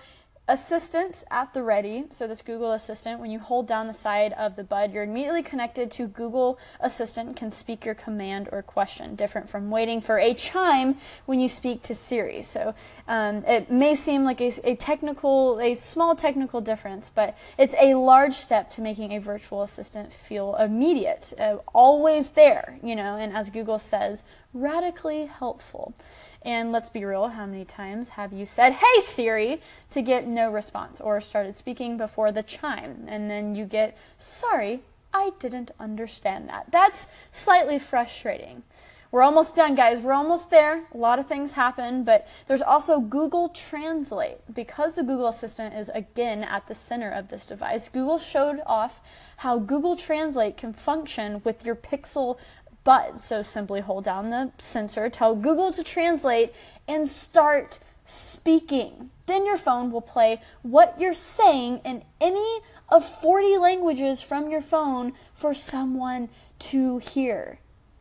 Assistant 0.49 1.23
at 1.29 1.53
the 1.53 1.61
ready. 1.61 2.05
So, 2.09 2.25
this 2.25 2.41
Google 2.41 2.71
Assistant, 2.71 3.19
when 3.19 3.29
you 3.29 3.37
hold 3.37 3.67
down 3.67 3.85
the 3.85 3.93
side 3.93 4.33
of 4.33 4.55
the 4.55 4.63
bud, 4.63 4.91
you're 4.91 5.03
immediately 5.03 5.43
connected 5.43 5.91
to 5.91 6.07
Google 6.07 6.57
Assistant, 6.79 7.35
can 7.35 7.51
speak 7.51 7.85
your 7.85 7.93
command 7.93 8.49
or 8.51 8.63
question, 8.63 9.13
different 9.13 9.47
from 9.47 9.69
waiting 9.69 10.01
for 10.01 10.17
a 10.17 10.33
chime 10.33 10.97
when 11.27 11.39
you 11.39 11.47
speak 11.47 11.83
to 11.83 11.93
Siri. 11.93 12.41
So, 12.41 12.73
um, 13.07 13.45
it 13.45 13.69
may 13.69 13.93
seem 13.93 14.23
like 14.23 14.41
a, 14.41 14.51
a, 14.63 14.75
technical, 14.75 15.59
a 15.59 15.75
small 15.75 16.15
technical 16.15 16.61
difference, 16.61 17.11
but 17.13 17.37
it's 17.59 17.75
a 17.79 17.93
large 17.93 18.33
step 18.33 18.71
to 18.71 18.81
making 18.81 19.11
a 19.11 19.19
virtual 19.19 19.61
assistant 19.61 20.11
feel 20.11 20.55
immediate, 20.55 21.31
uh, 21.39 21.57
always 21.75 22.31
there, 22.31 22.79
you 22.81 22.95
know, 22.95 23.17
and 23.17 23.37
as 23.37 23.51
Google 23.51 23.77
says, 23.77 24.23
radically 24.51 25.27
helpful. 25.27 25.93
And 26.41 26.71
let's 26.71 26.89
be 26.89 27.03
real, 27.03 27.27
how 27.27 27.45
many 27.45 27.65
times 27.65 28.09
have 28.09 28.31
you 28.31 28.45
said, 28.45 28.73
Hey 28.73 29.01
Siri, 29.03 29.61
to 29.91 30.01
get 30.01 30.25
no 30.25 30.51
response, 30.51 31.01
or 31.01 31.19
started 31.19 31.57
speaking 31.57 31.97
before 31.97 32.31
the 32.31 32.43
chime, 32.43 33.05
and 33.07 33.29
then 33.29 33.55
you 33.55 33.65
get, 33.65 33.97
Sorry, 34.17 34.81
I 35.13 35.31
didn't 35.39 35.71
understand 35.79 36.47
that. 36.49 36.71
That's 36.71 37.07
slightly 37.31 37.79
frustrating. 37.79 38.63
We're 39.11 39.23
almost 39.23 39.55
done, 39.55 39.73
guys. 39.73 40.01
We're 40.01 40.13
almost 40.13 40.51
there. 40.51 40.83
A 40.93 40.97
lot 40.97 41.17
of 41.17 41.27
things 41.27 41.53
happen, 41.53 42.03
but 42.03 42.27
there's 42.47 42.61
also 42.61 42.99
Google 42.99 43.49
Translate. 43.49 44.37
Because 44.53 44.93
the 44.93 45.01
Google 45.01 45.27
Assistant 45.27 45.73
is 45.73 45.89
again 45.89 46.43
at 46.43 46.67
the 46.67 46.75
center 46.75 47.09
of 47.09 47.29
this 47.29 47.47
device, 47.47 47.89
Google 47.89 48.19
showed 48.19 48.61
off 48.67 49.01
how 49.37 49.57
Google 49.57 49.95
Translate 49.95 50.57
can 50.57 50.73
function 50.73 51.41
with 51.43 51.65
your 51.65 51.75
Pixel 51.75 52.37
but 52.83 53.19
so 53.19 53.41
simply 53.41 53.81
hold 53.81 54.03
down 54.03 54.29
the 54.29 54.51
sensor, 54.57 55.09
tell 55.09 55.35
Google 55.35 55.71
to 55.73 55.83
translate, 55.83 56.53
and 56.87 57.09
start 57.09 57.79
speaking. 58.05 59.11
Then 59.27 59.45
your 59.45 59.57
phone 59.57 59.91
will 59.91 60.01
play 60.01 60.41
what 60.63 60.99
you're 60.99 61.13
saying 61.13 61.81
in 61.85 62.03
any 62.19 62.59
of 62.89 63.05
40 63.05 63.57
languages 63.57 64.21
from 64.21 64.49
your 64.49 64.61
phone 64.61 65.13
for 65.33 65.53
someone 65.53 66.29
to 66.59 66.97
hear. 66.97 67.59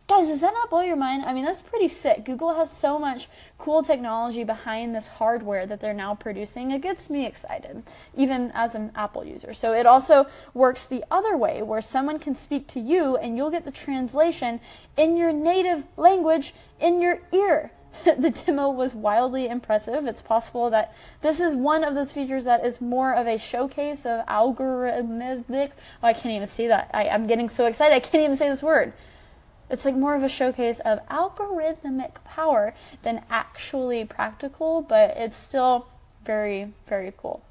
Guys, 0.08 0.28
does 0.28 0.40
that 0.40 0.54
not 0.54 0.70
blow 0.70 0.80
your 0.80 0.96
mind? 0.96 1.22
I 1.26 1.34
mean, 1.34 1.44
that's 1.44 1.60
pretty 1.60 1.88
sick. 1.88 2.24
Google 2.24 2.54
has 2.54 2.74
so 2.74 2.98
much 2.98 3.28
cool 3.58 3.82
technology 3.82 4.42
behind 4.42 4.94
this 4.94 5.06
hardware 5.06 5.66
that 5.66 5.80
they're 5.80 5.92
now 5.92 6.14
producing. 6.14 6.70
It 6.70 6.80
gets 6.80 7.10
me 7.10 7.26
excited, 7.26 7.82
even 8.16 8.50
as 8.54 8.74
an 8.74 8.90
Apple 8.94 9.26
user. 9.26 9.52
So 9.52 9.74
it 9.74 9.84
also 9.84 10.26
works 10.54 10.86
the 10.86 11.04
other 11.10 11.36
way, 11.36 11.62
where 11.62 11.82
someone 11.82 12.18
can 12.18 12.34
speak 12.34 12.66
to 12.68 12.80
you 12.80 13.18
and 13.18 13.36
you'll 13.36 13.50
get 13.50 13.66
the 13.66 13.70
translation 13.70 14.60
in 14.96 15.18
your 15.18 15.30
native 15.30 15.84
language 15.98 16.54
in 16.80 17.02
your 17.02 17.20
ear. 17.30 17.70
the 18.04 18.30
demo 18.30 18.70
was 18.70 18.94
wildly 18.94 19.46
impressive. 19.46 20.06
It's 20.06 20.22
possible 20.22 20.70
that 20.70 20.94
this 21.20 21.38
is 21.38 21.54
one 21.54 21.84
of 21.84 21.94
those 21.94 22.12
features 22.12 22.46
that 22.46 22.64
is 22.64 22.80
more 22.80 23.12
of 23.14 23.26
a 23.26 23.36
showcase 23.36 24.06
of 24.06 24.24
algorithmic. 24.24 25.72
Oh, 26.02 26.06
I 26.06 26.14
can't 26.14 26.34
even 26.34 26.48
see 26.48 26.66
that. 26.68 26.90
I, 26.94 27.10
I'm 27.10 27.26
getting 27.26 27.50
so 27.50 27.66
excited. 27.66 27.94
I 27.94 28.00
can't 28.00 28.24
even 28.24 28.38
say 28.38 28.48
this 28.48 28.62
word 28.62 28.94
it's 29.70 29.84
like 29.84 29.94
more 29.94 30.14
of 30.14 30.22
a 30.22 30.28
showcase 30.28 30.80
of 30.80 31.06
algorithmic 31.08 32.24
power 32.24 32.74
than 33.02 33.22
actually 33.30 34.04
practical, 34.04 34.82
but 34.82 35.16
it's 35.16 35.36
still 35.36 35.86
very, 36.24 36.72
very 36.86 37.12
cool. 37.16 37.42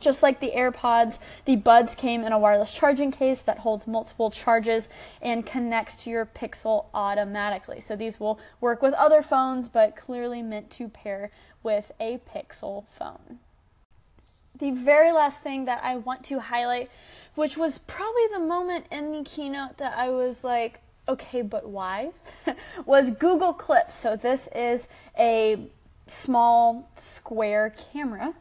Just 0.00 0.22
like 0.22 0.40
the 0.40 0.50
AirPods, 0.50 1.20
the 1.44 1.54
Buds 1.54 1.94
came 1.94 2.24
in 2.24 2.32
a 2.32 2.38
wireless 2.38 2.72
charging 2.72 3.12
case 3.12 3.40
that 3.42 3.58
holds 3.58 3.86
multiple 3.86 4.30
charges 4.30 4.88
and 5.20 5.46
connects 5.46 6.02
to 6.02 6.10
your 6.10 6.26
Pixel 6.26 6.86
automatically. 6.92 7.78
So 7.78 7.94
these 7.94 8.18
will 8.18 8.40
work 8.60 8.82
with 8.82 8.94
other 8.94 9.22
phones, 9.22 9.68
but 9.68 9.94
clearly 9.94 10.42
meant 10.42 10.70
to 10.72 10.88
pair 10.88 11.30
with 11.62 11.92
a 12.00 12.18
Pixel 12.18 12.84
phone. 12.88 13.38
The 14.58 14.72
very 14.72 15.12
last 15.12 15.40
thing 15.40 15.64
that 15.66 15.80
I 15.82 15.96
want 15.96 16.24
to 16.24 16.40
highlight, 16.40 16.90
which 17.36 17.56
was 17.56 17.78
probably 17.78 18.26
the 18.32 18.40
moment 18.40 18.86
in 18.90 19.12
the 19.12 19.22
keynote 19.22 19.78
that 19.78 19.96
I 19.96 20.10
was 20.10 20.42
like, 20.44 20.80
okay, 21.08 21.42
but 21.42 21.68
why? 21.68 22.10
was 22.86 23.10
Google 23.10 23.52
Clips. 23.52 23.94
So 23.94 24.16
this 24.16 24.48
is 24.54 24.88
a 25.18 25.58
small 26.06 26.88
square 26.94 27.74
camera 27.92 28.34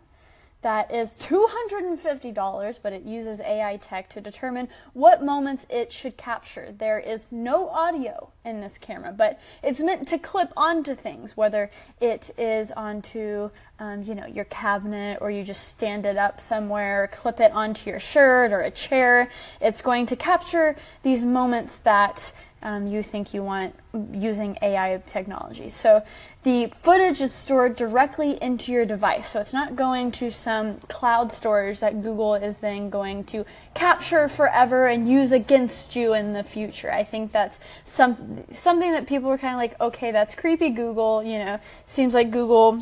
that 0.61 0.91
is 0.93 1.15
$250, 1.15 2.79
but 2.83 2.93
it 2.93 3.03
uses 3.03 3.41
AI 3.41 3.77
tech 3.77 4.09
to 4.09 4.21
determine 4.21 4.67
what 4.93 5.23
moments 5.23 5.65
it 5.69 5.91
should 5.91 6.17
capture. 6.17 6.73
There 6.77 6.99
is 6.99 7.27
no 7.31 7.69
audio 7.69 8.29
in 8.45 8.61
this 8.61 8.77
camera, 8.77 9.11
but 9.11 9.39
it's 9.63 9.81
meant 9.81 10.07
to 10.09 10.19
clip 10.19 10.51
onto 10.55 10.93
things, 10.93 11.35
whether 11.35 11.71
it 11.99 12.29
is 12.37 12.71
onto, 12.71 13.49
um, 13.79 14.03
you 14.03 14.13
know, 14.13 14.27
your 14.27 14.45
cabinet 14.45 15.17
or 15.19 15.31
you 15.31 15.43
just 15.43 15.67
stand 15.67 16.05
it 16.05 16.17
up 16.17 16.39
somewhere, 16.39 17.09
clip 17.11 17.39
it 17.39 17.51
onto 17.53 17.89
your 17.89 17.99
shirt 17.99 18.51
or 18.51 18.61
a 18.61 18.71
chair. 18.71 19.29
It's 19.61 19.81
going 19.81 20.05
to 20.07 20.15
capture 20.15 20.75
these 21.01 21.25
moments 21.25 21.79
that 21.79 22.31
um, 22.63 22.87
you 22.87 23.03
think 23.03 23.33
you 23.33 23.43
want 23.43 23.75
using 24.13 24.57
AI 24.61 25.01
technology. 25.05 25.67
So 25.69 26.03
the 26.43 26.67
footage 26.67 27.21
is 27.21 27.33
stored 27.33 27.75
directly 27.75 28.41
into 28.41 28.71
your 28.71 28.85
device. 28.85 29.29
So 29.29 29.39
it's 29.39 29.53
not 29.53 29.75
going 29.75 30.11
to 30.13 30.31
some 30.31 30.77
cloud 30.87 31.31
storage 31.31 31.79
that 31.81 32.01
Google 32.01 32.35
is 32.35 32.57
then 32.57 32.89
going 32.89 33.25
to 33.25 33.45
capture 33.73 34.27
forever 34.27 34.87
and 34.87 35.07
use 35.07 35.31
against 35.31 35.95
you 35.95 36.13
in 36.13 36.33
the 36.33 36.43
future. 36.43 36.91
I 36.91 37.03
think 37.03 37.31
that's 37.31 37.59
some 37.83 38.43
something 38.49 38.91
that 38.91 39.07
people 39.07 39.29
are 39.29 39.37
kind 39.37 39.53
of 39.53 39.59
like, 39.59 39.79
okay, 39.81 40.11
that's 40.11 40.35
creepy 40.35 40.69
Google, 40.69 41.23
you 41.23 41.39
know, 41.39 41.59
seems 41.85 42.13
like 42.13 42.31
Google 42.31 42.81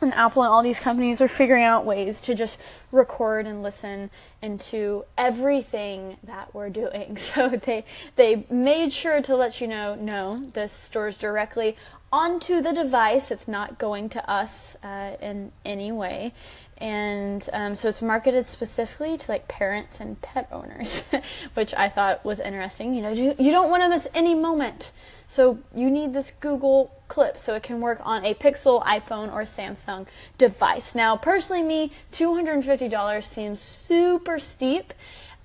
and 0.00 0.14
Apple 0.14 0.42
and 0.42 0.50
all 0.50 0.62
these 0.62 0.80
companies 0.80 1.20
are 1.20 1.28
figuring 1.28 1.64
out 1.64 1.84
ways 1.84 2.20
to 2.22 2.34
just 2.34 2.58
record 2.92 3.46
and 3.46 3.62
listen 3.62 4.10
into 4.40 5.04
everything 5.16 6.16
that 6.22 6.54
we're 6.54 6.70
doing. 6.70 7.16
So 7.28 7.48
they 7.50 7.84
they 8.16 8.46
made 8.48 8.92
sure 8.92 9.20
to 9.22 9.36
let 9.36 9.60
you 9.60 9.68
know, 9.68 9.94
no, 9.94 10.37
this 10.52 10.72
stores 10.72 11.18
directly 11.18 11.76
onto 12.12 12.60
the 12.60 12.72
device. 12.72 13.30
It's 13.30 13.48
not 13.48 13.78
going 13.78 14.08
to 14.10 14.30
us 14.30 14.76
uh, 14.82 15.16
in 15.20 15.52
any 15.64 15.92
way. 15.92 16.32
And 16.78 17.46
um, 17.52 17.74
so 17.74 17.88
it's 17.88 18.00
marketed 18.00 18.46
specifically 18.46 19.18
to 19.18 19.30
like 19.30 19.48
parents 19.48 20.00
and 20.00 20.20
pet 20.22 20.48
owners, 20.52 21.04
which 21.54 21.74
I 21.74 21.88
thought 21.88 22.24
was 22.24 22.38
interesting. 22.40 22.94
You 22.94 23.02
know, 23.02 23.10
you, 23.10 23.34
you 23.38 23.50
don't 23.50 23.70
want 23.70 23.82
to 23.82 23.88
miss 23.88 24.06
any 24.14 24.34
moment. 24.34 24.92
So 25.26 25.58
you 25.74 25.90
need 25.90 26.14
this 26.14 26.30
Google 26.30 26.90
Clip 27.08 27.36
so 27.36 27.54
it 27.54 27.62
can 27.62 27.80
work 27.80 28.00
on 28.04 28.24
a 28.24 28.32
Pixel, 28.34 28.82
iPhone, 28.84 29.32
or 29.32 29.42
Samsung 29.42 30.06
device. 30.38 30.94
Now, 30.94 31.16
personally, 31.16 31.62
me, 31.62 31.92
$250 32.12 33.24
seems 33.24 33.60
super 33.60 34.38
steep. 34.38 34.94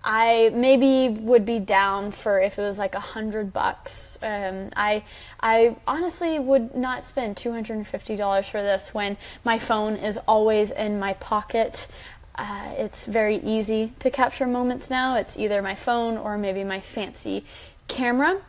I 0.04 0.52
maybe 0.54 1.08
would 1.08 1.46
be 1.46 1.60
down 1.60 2.12
for 2.12 2.40
if 2.42 2.60
it 2.60 2.62
was 2.62 2.78
like 2.78 2.94
a 2.94 3.00
hundred 3.00 3.54
bucks. 3.54 4.18
Um, 4.22 4.70
I 4.76 5.04
I 5.40 5.78
honestly 5.88 6.40
would 6.40 6.76
not 6.76 7.06
spend 7.06 7.38
two 7.38 7.52
hundred 7.52 7.78
and 7.78 7.88
fifty 7.88 8.16
dollars 8.16 8.50
for 8.50 8.62
this 8.62 8.94
when 8.94 9.18
my 9.46 9.60
phone 9.60 9.96
is 9.96 10.18
always 10.28 10.72
in 10.72 11.00
my 11.00 11.14
pocket. 11.14 11.88
Uh, 12.36 12.74
it's 12.78 13.06
very 13.06 13.38
easy 13.38 13.94
to 14.00 14.10
capture 14.10 14.48
moments 14.48 14.90
now. 14.90 15.16
It's 15.16 15.38
either 15.38 15.62
my 15.62 15.76
phone 15.76 16.18
or 16.18 16.38
maybe 16.38 16.64
my 16.64 16.80
fancy 16.80 17.46
camera. 17.88 18.42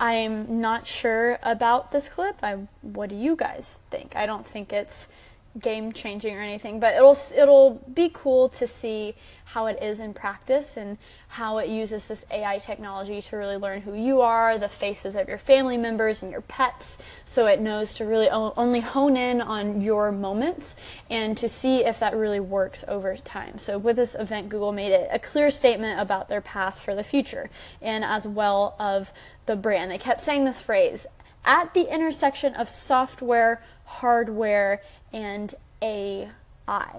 I'm 0.00 0.60
not 0.60 0.86
sure 0.86 1.38
about 1.42 1.92
this 1.92 2.08
clip. 2.08 2.36
I, 2.42 2.66
what 2.82 3.08
do 3.10 3.14
you 3.14 3.36
guys 3.36 3.78
think? 3.90 4.16
I 4.16 4.26
don't 4.26 4.46
think 4.46 4.72
it's 4.72 5.06
game 5.60 5.92
changing 5.92 6.36
or 6.36 6.40
anything, 6.40 6.80
but 6.80 6.94
it'll 6.94 7.18
it'll 7.34 7.82
be 7.92 8.10
cool 8.12 8.48
to 8.50 8.66
see 8.66 9.14
how 9.46 9.66
it 9.66 9.80
is 9.80 10.00
in 10.00 10.12
practice 10.12 10.76
and 10.76 10.98
how 11.28 11.58
it 11.58 11.68
uses 11.68 12.08
this 12.08 12.26
AI 12.32 12.58
technology 12.58 13.22
to 13.22 13.36
really 13.36 13.56
learn 13.56 13.80
who 13.80 13.94
you 13.94 14.20
are, 14.20 14.58
the 14.58 14.68
faces 14.68 15.14
of 15.14 15.28
your 15.28 15.38
family 15.38 15.76
members 15.76 16.20
and 16.20 16.32
your 16.32 16.40
pets, 16.42 16.98
so 17.24 17.46
it 17.46 17.60
knows 17.60 17.94
to 17.94 18.04
really 18.04 18.28
only 18.28 18.80
hone 18.80 19.16
in 19.16 19.40
on 19.40 19.80
your 19.80 20.10
moments 20.10 20.74
and 21.08 21.38
to 21.38 21.48
see 21.48 21.84
if 21.84 22.00
that 22.00 22.14
really 22.16 22.40
works 22.40 22.84
over 22.88 23.16
time. 23.16 23.56
So 23.58 23.78
with 23.78 23.96
this 23.96 24.16
event, 24.16 24.48
Google 24.48 24.72
made 24.72 24.92
it 24.92 25.08
a 25.12 25.18
clear 25.18 25.50
statement 25.50 26.00
about 26.00 26.28
their 26.28 26.40
path 26.40 26.80
for 26.80 26.94
the 26.94 27.04
future 27.04 27.48
and 27.80 28.04
as 28.04 28.26
well 28.26 28.74
of 28.80 29.12
the 29.46 29.56
brand. 29.56 29.90
They 29.92 29.98
kept 29.98 30.20
saying 30.20 30.44
this 30.44 30.60
phrase 30.60 31.06
at 31.46 31.72
the 31.72 31.92
intersection 31.92 32.54
of 32.54 32.68
software, 32.68 33.62
hardware, 33.84 34.82
and 35.12 35.54
AI. 35.80 36.28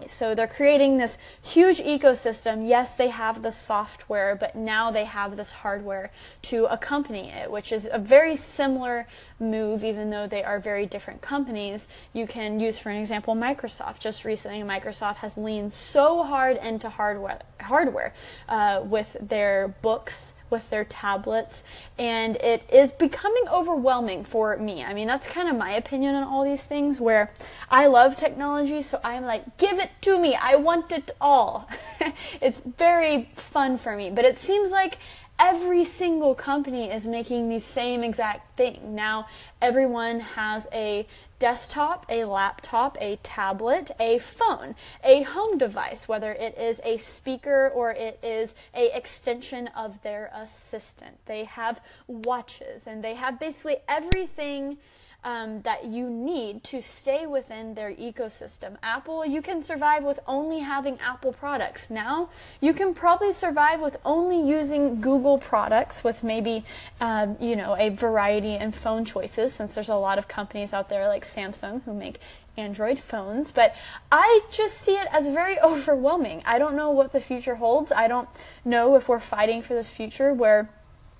So 0.07 0.33
they're 0.33 0.47
creating 0.47 0.95
this 0.95 1.17
huge 1.41 1.79
ecosystem. 1.79 2.65
Yes, 2.67 2.95
they 2.95 3.09
have 3.09 3.41
the 3.41 3.51
software, 3.51 4.33
but 4.33 4.55
now 4.55 4.89
they 4.89 5.03
have 5.03 5.35
this 5.35 5.51
hardware 5.51 6.09
to 6.43 6.63
accompany 6.65 7.29
it, 7.29 7.51
which 7.51 7.73
is 7.73 7.89
a 7.91 7.99
very 7.99 8.37
similar 8.37 9.05
move, 9.41 9.83
even 9.83 10.09
though 10.09 10.25
they 10.25 10.41
are 10.41 10.57
very 10.57 10.85
different 10.85 11.21
companies. 11.21 11.89
You 12.13 12.25
can 12.25 12.61
use, 12.61 12.79
for 12.79 12.89
an 12.89 12.97
example, 12.97 13.35
Microsoft. 13.35 13.99
Just 13.99 14.23
recently, 14.23 14.61
Microsoft 14.61 15.17
has 15.17 15.35
leaned 15.35 15.73
so 15.73 16.23
hard 16.23 16.55
into 16.57 16.89
hardware, 16.89 17.41
hardware 17.59 18.13
uh, 18.47 18.81
with 18.85 19.17
their 19.19 19.75
books 19.81 20.33
with 20.49 20.69
their 20.69 20.85
tablets, 20.85 21.63
and 21.97 22.35
it 22.37 22.63
is 22.71 22.91
becoming 22.91 23.43
overwhelming 23.51 24.23
for 24.23 24.57
me. 24.57 24.83
I 24.83 24.93
mean, 24.93 25.07
that's 25.07 25.27
kind 25.27 25.49
of 25.49 25.55
my 25.55 25.71
opinion 25.71 26.15
on 26.15 26.23
all 26.23 26.43
these 26.43 26.63
things 26.63 26.99
where 27.01 27.31
I 27.69 27.87
love 27.87 28.15
technology, 28.15 28.81
so 28.81 28.99
I'm 29.03 29.23
like, 29.23 29.57
give 29.57 29.79
it 29.79 29.89
to 30.01 30.19
me, 30.19 30.35
I 30.35 30.55
want 30.55 30.91
it 30.91 31.11
all. 31.19 31.67
it's 32.41 32.59
very 32.59 33.29
fun 33.35 33.77
for 33.77 33.95
me, 33.95 34.09
but 34.09 34.25
it 34.25 34.39
seems 34.39 34.71
like 34.71 34.97
every 35.39 35.83
single 35.83 36.33
company 36.33 36.89
is 36.89 37.05
making 37.05 37.49
the 37.49 37.59
same 37.59 38.03
exact 38.03 38.57
thing. 38.57 38.95
Now, 38.95 39.27
everyone 39.61 40.19
has 40.19 40.67
a 40.73 41.07
desktop, 41.39 42.05
a 42.09 42.25
laptop, 42.25 42.97
a 42.99 43.17
tablet, 43.21 43.91
a 43.99 44.17
phone, 44.17 44.75
a 45.03 45.21
home 45.23 45.57
device, 45.57 46.07
whether 46.07 46.31
it 46.31 46.57
is 46.57 46.81
a 46.83 46.97
speaker 46.97 47.71
or 47.73 47.91
it 47.91 48.19
is 48.23 48.55
a 48.73 48.95
extension 48.95 49.67
of 49.69 50.01
their 50.01 50.31
assistant. 50.33 51.17
They 51.25 51.43
have 51.43 51.81
watches 52.07 52.87
and 52.87 53.03
they 53.03 53.13
have 53.13 53.39
basically 53.39 53.77
everything 53.87 54.77
um, 55.23 55.61
that 55.63 55.85
you 55.85 56.09
need 56.09 56.63
to 56.65 56.81
stay 56.81 57.25
within 57.25 57.73
their 57.73 57.91
ecosystem. 57.93 58.77
Apple, 58.81 59.25
you 59.25 59.41
can 59.41 59.61
survive 59.61 60.03
with 60.03 60.19
only 60.27 60.59
having 60.59 60.97
Apple 60.99 61.33
products. 61.33 61.89
Now, 61.89 62.29
you 62.61 62.73
can 62.73 62.93
probably 62.93 63.33
survive 63.33 63.81
with 63.81 63.97
only 64.05 64.47
using 64.47 65.01
Google 65.01 65.37
products 65.37 66.03
with 66.03 66.23
maybe, 66.23 66.63
um, 67.01 67.35
you 67.39 67.55
know, 67.55 67.75
a 67.77 67.89
variety 67.89 68.55
in 68.55 68.71
phone 68.71 69.03
choices 69.03 69.53
since 69.53 69.75
there's 69.75 69.89
a 69.89 69.95
lot 69.95 70.17
of 70.17 70.27
companies 70.27 70.71
out 70.71 70.87
there 70.87 71.07
like 71.07 71.25
Samsung 71.25 71.83
who 71.83 71.93
make 71.93 72.19
Android 72.57 72.97
phones, 72.97 73.51
but 73.51 73.75
I 74.11 74.41
just 74.51 74.77
see 74.77 74.93
it 74.93 75.07
as 75.11 75.27
very 75.27 75.59
overwhelming. 75.63 76.41
I 76.45 76.57
don't 76.59 76.75
know 76.75 76.91
what 76.91 77.11
the 77.11 77.19
future 77.19 77.55
holds. 77.55 77.91
I 77.91 78.07
don't 78.07 78.29
know 78.65 78.95
if 78.95 79.09
we're 79.09 79.19
fighting 79.19 79.61
for 79.61 79.73
this 79.73 79.89
future 79.89 80.33
where 80.33 80.69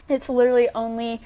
it's 0.10 0.29
literally 0.29 0.69
only 0.73 1.21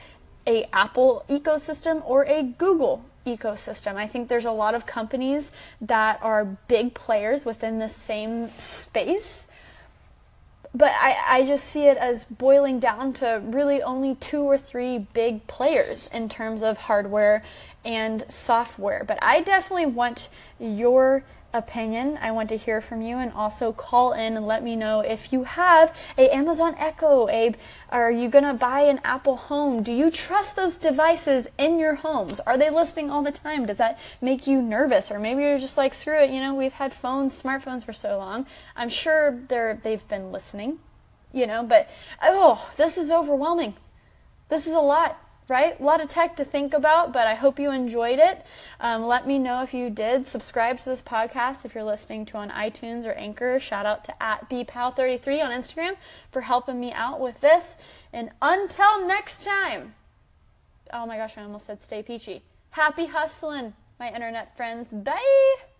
a 0.47 0.67
Apple 0.73 1.25
ecosystem 1.29 2.01
or 2.05 2.23
a 2.25 2.43
Google 2.43 3.05
ecosystem. 3.25 3.95
I 3.95 4.07
think 4.07 4.27
there's 4.27 4.45
a 4.45 4.51
lot 4.51 4.75
of 4.75 4.85
companies 4.85 5.51
that 5.79 6.19
are 6.21 6.45
big 6.67 6.93
players 6.93 7.45
within 7.45 7.79
the 7.79 7.89
same 7.89 8.49
space. 8.57 9.47
But 10.73 10.93
I, 10.97 11.17
I 11.27 11.45
just 11.45 11.65
see 11.65 11.87
it 11.87 11.97
as 11.97 12.23
boiling 12.23 12.79
down 12.79 13.11
to 13.13 13.41
really 13.43 13.83
only 13.83 14.15
two 14.15 14.43
or 14.43 14.57
three 14.57 14.99
big 14.99 15.45
players 15.45 16.09
in 16.13 16.29
terms 16.29 16.63
of 16.63 16.77
hardware 16.77 17.43
and 17.83 18.23
software. 18.31 19.03
But 19.05 19.19
I 19.21 19.41
definitely 19.41 19.87
want 19.87 20.29
your 20.59 21.23
opinion. 21.53 22.17
I 22.21 22.31
want 22.31 22.49
to 22.49 22.57
hear 22.57 22.81
from 22.81 23.01
you 23.01 23.17
and 23.17 23.31
also 23.33 23.71
call 23.71 24.13
in 24.13 24.37
and 24.37 24.47
let 24.47 24.63
me 24.63 24.75
know 24.75 25.01
if 25.01 25.33
you 25.33 25.43
have 25.43 25.95
a 26.17 26.33
Amazon 26.33 26.75
Echo, 26.77 27.29
Abe. 27.29 27.55
are 27.89 28.11
you 28.11 28.29
going 28.29 28.43
to 28.43 28.53
buy 28.53 28.81
an 28.81 28.99
Apple 29.03 29.35
Home? 29.35 29.83
Do 29.83 29.93
you 29.93 30.11
trust 30.11 30.55
those 30.55 30.77
devices 30.77 31.47
in 31.57 31.79
your 31.79 31.95
homes? 31.95 32.39
Are 32.41 32.57
they 32.57 32.69
listening 32.69 33.09
all 33.09 33.21
the 33.21 33.31
time? 33.31 33.65
Does 33.65 33.77
that 33.77 33.99
make 34.21 34.47
you 34.47 34.61
nervous 34.61 35.11
or 35.11 35.19
maybe 35.19 35.43
you're 35.43 35.59
just 35.59 35.77
like 35.77 35.93
screw 35.93 36.17
it, 36.17 36.29
you 36.29 36.39
know, 36.39 36.53
we've 36.53 36.73
had 36.73 36.93
phones, 36.93 37.39
smartphones 37.39 37.83
for 37.83 37.93
so 37.93 38.17
long. 38.17 38.45
I'm 38.75 38.89
sure 38.89 39.39
they're 39.47 39.79
they've 39.83 40.07
been 40.07 40.31
listening, 40.31 40.79
you 41.31 41.47
know, 41.47 41.63
but 41.63 41.89
oh, 42.21 42.71
this 42.77 42.97
is 42.97 43.11
overwhelming. 43.11 43.75
This 44.49 44.67
is 44.67 44.73
a 44.73 44.79
lot 44.79 45.17
right? 45.51 45.77
A 45.77 45.83
lot 45.83 45.99
of 46.01 46.09
tech 46.09 46.37
to 46.37 46.45
think 46.45 46.73
about, 46.73 47.11
but 47.11 47.27
I 47.27 47.35
hope 47.35 47.59
you 47.59 47.71
enjoyed 47.71 48.19
it. 48.19 48.43
Um, 48.79 49.05
let 49.05 49.27
me 49.27 49.37
know 49.37 49.61
if 49.61 49.73
you 49.73 49.89
did. 49.89 50.25
Subscribe 50.25 50.79
to 50.79 50.85
this 50.85 51.01
podcast 51.01 51.65
if 51.65 51.75
you're 51.75 51.83
listening 51.83 52.25
to 52.27 52.37
on 52.37 52.49
iTunes 52.51 53.05
or 53.05 53.11
Anchor. 53.11 53.59
Shout 53.59 53.85
out 53.85 54.05
to 54.05 54.23
at 54.23 54.49
bpal33 54.49 55.43
on 55.43 55.51
Instagram 55.51 55.97
for 56.31 56.41
helping 56.41 56.79
me 56.79 56.93
out 56.93 57.19
with 57.19 57.41
this. 57.41 57.75
And 58.13 58.31
until 58.41 59.05
next 59.05 59.43
time, 59.43 59.93
oh 60.93 61.05
my 61.05 61.17
gosh, 61.17 61.37
I 61.37 61.43
almost 61.43 61.65
said 61.65 61.83
stay 61.83 62.01
peachy. 62.01 62.43
Happy 62.69 63.07
hustling, 63.07 63.73
my 63.99 64.09
internet 64.11 64.55
friends. 64.55 64.87
Bye. 64.89 65.70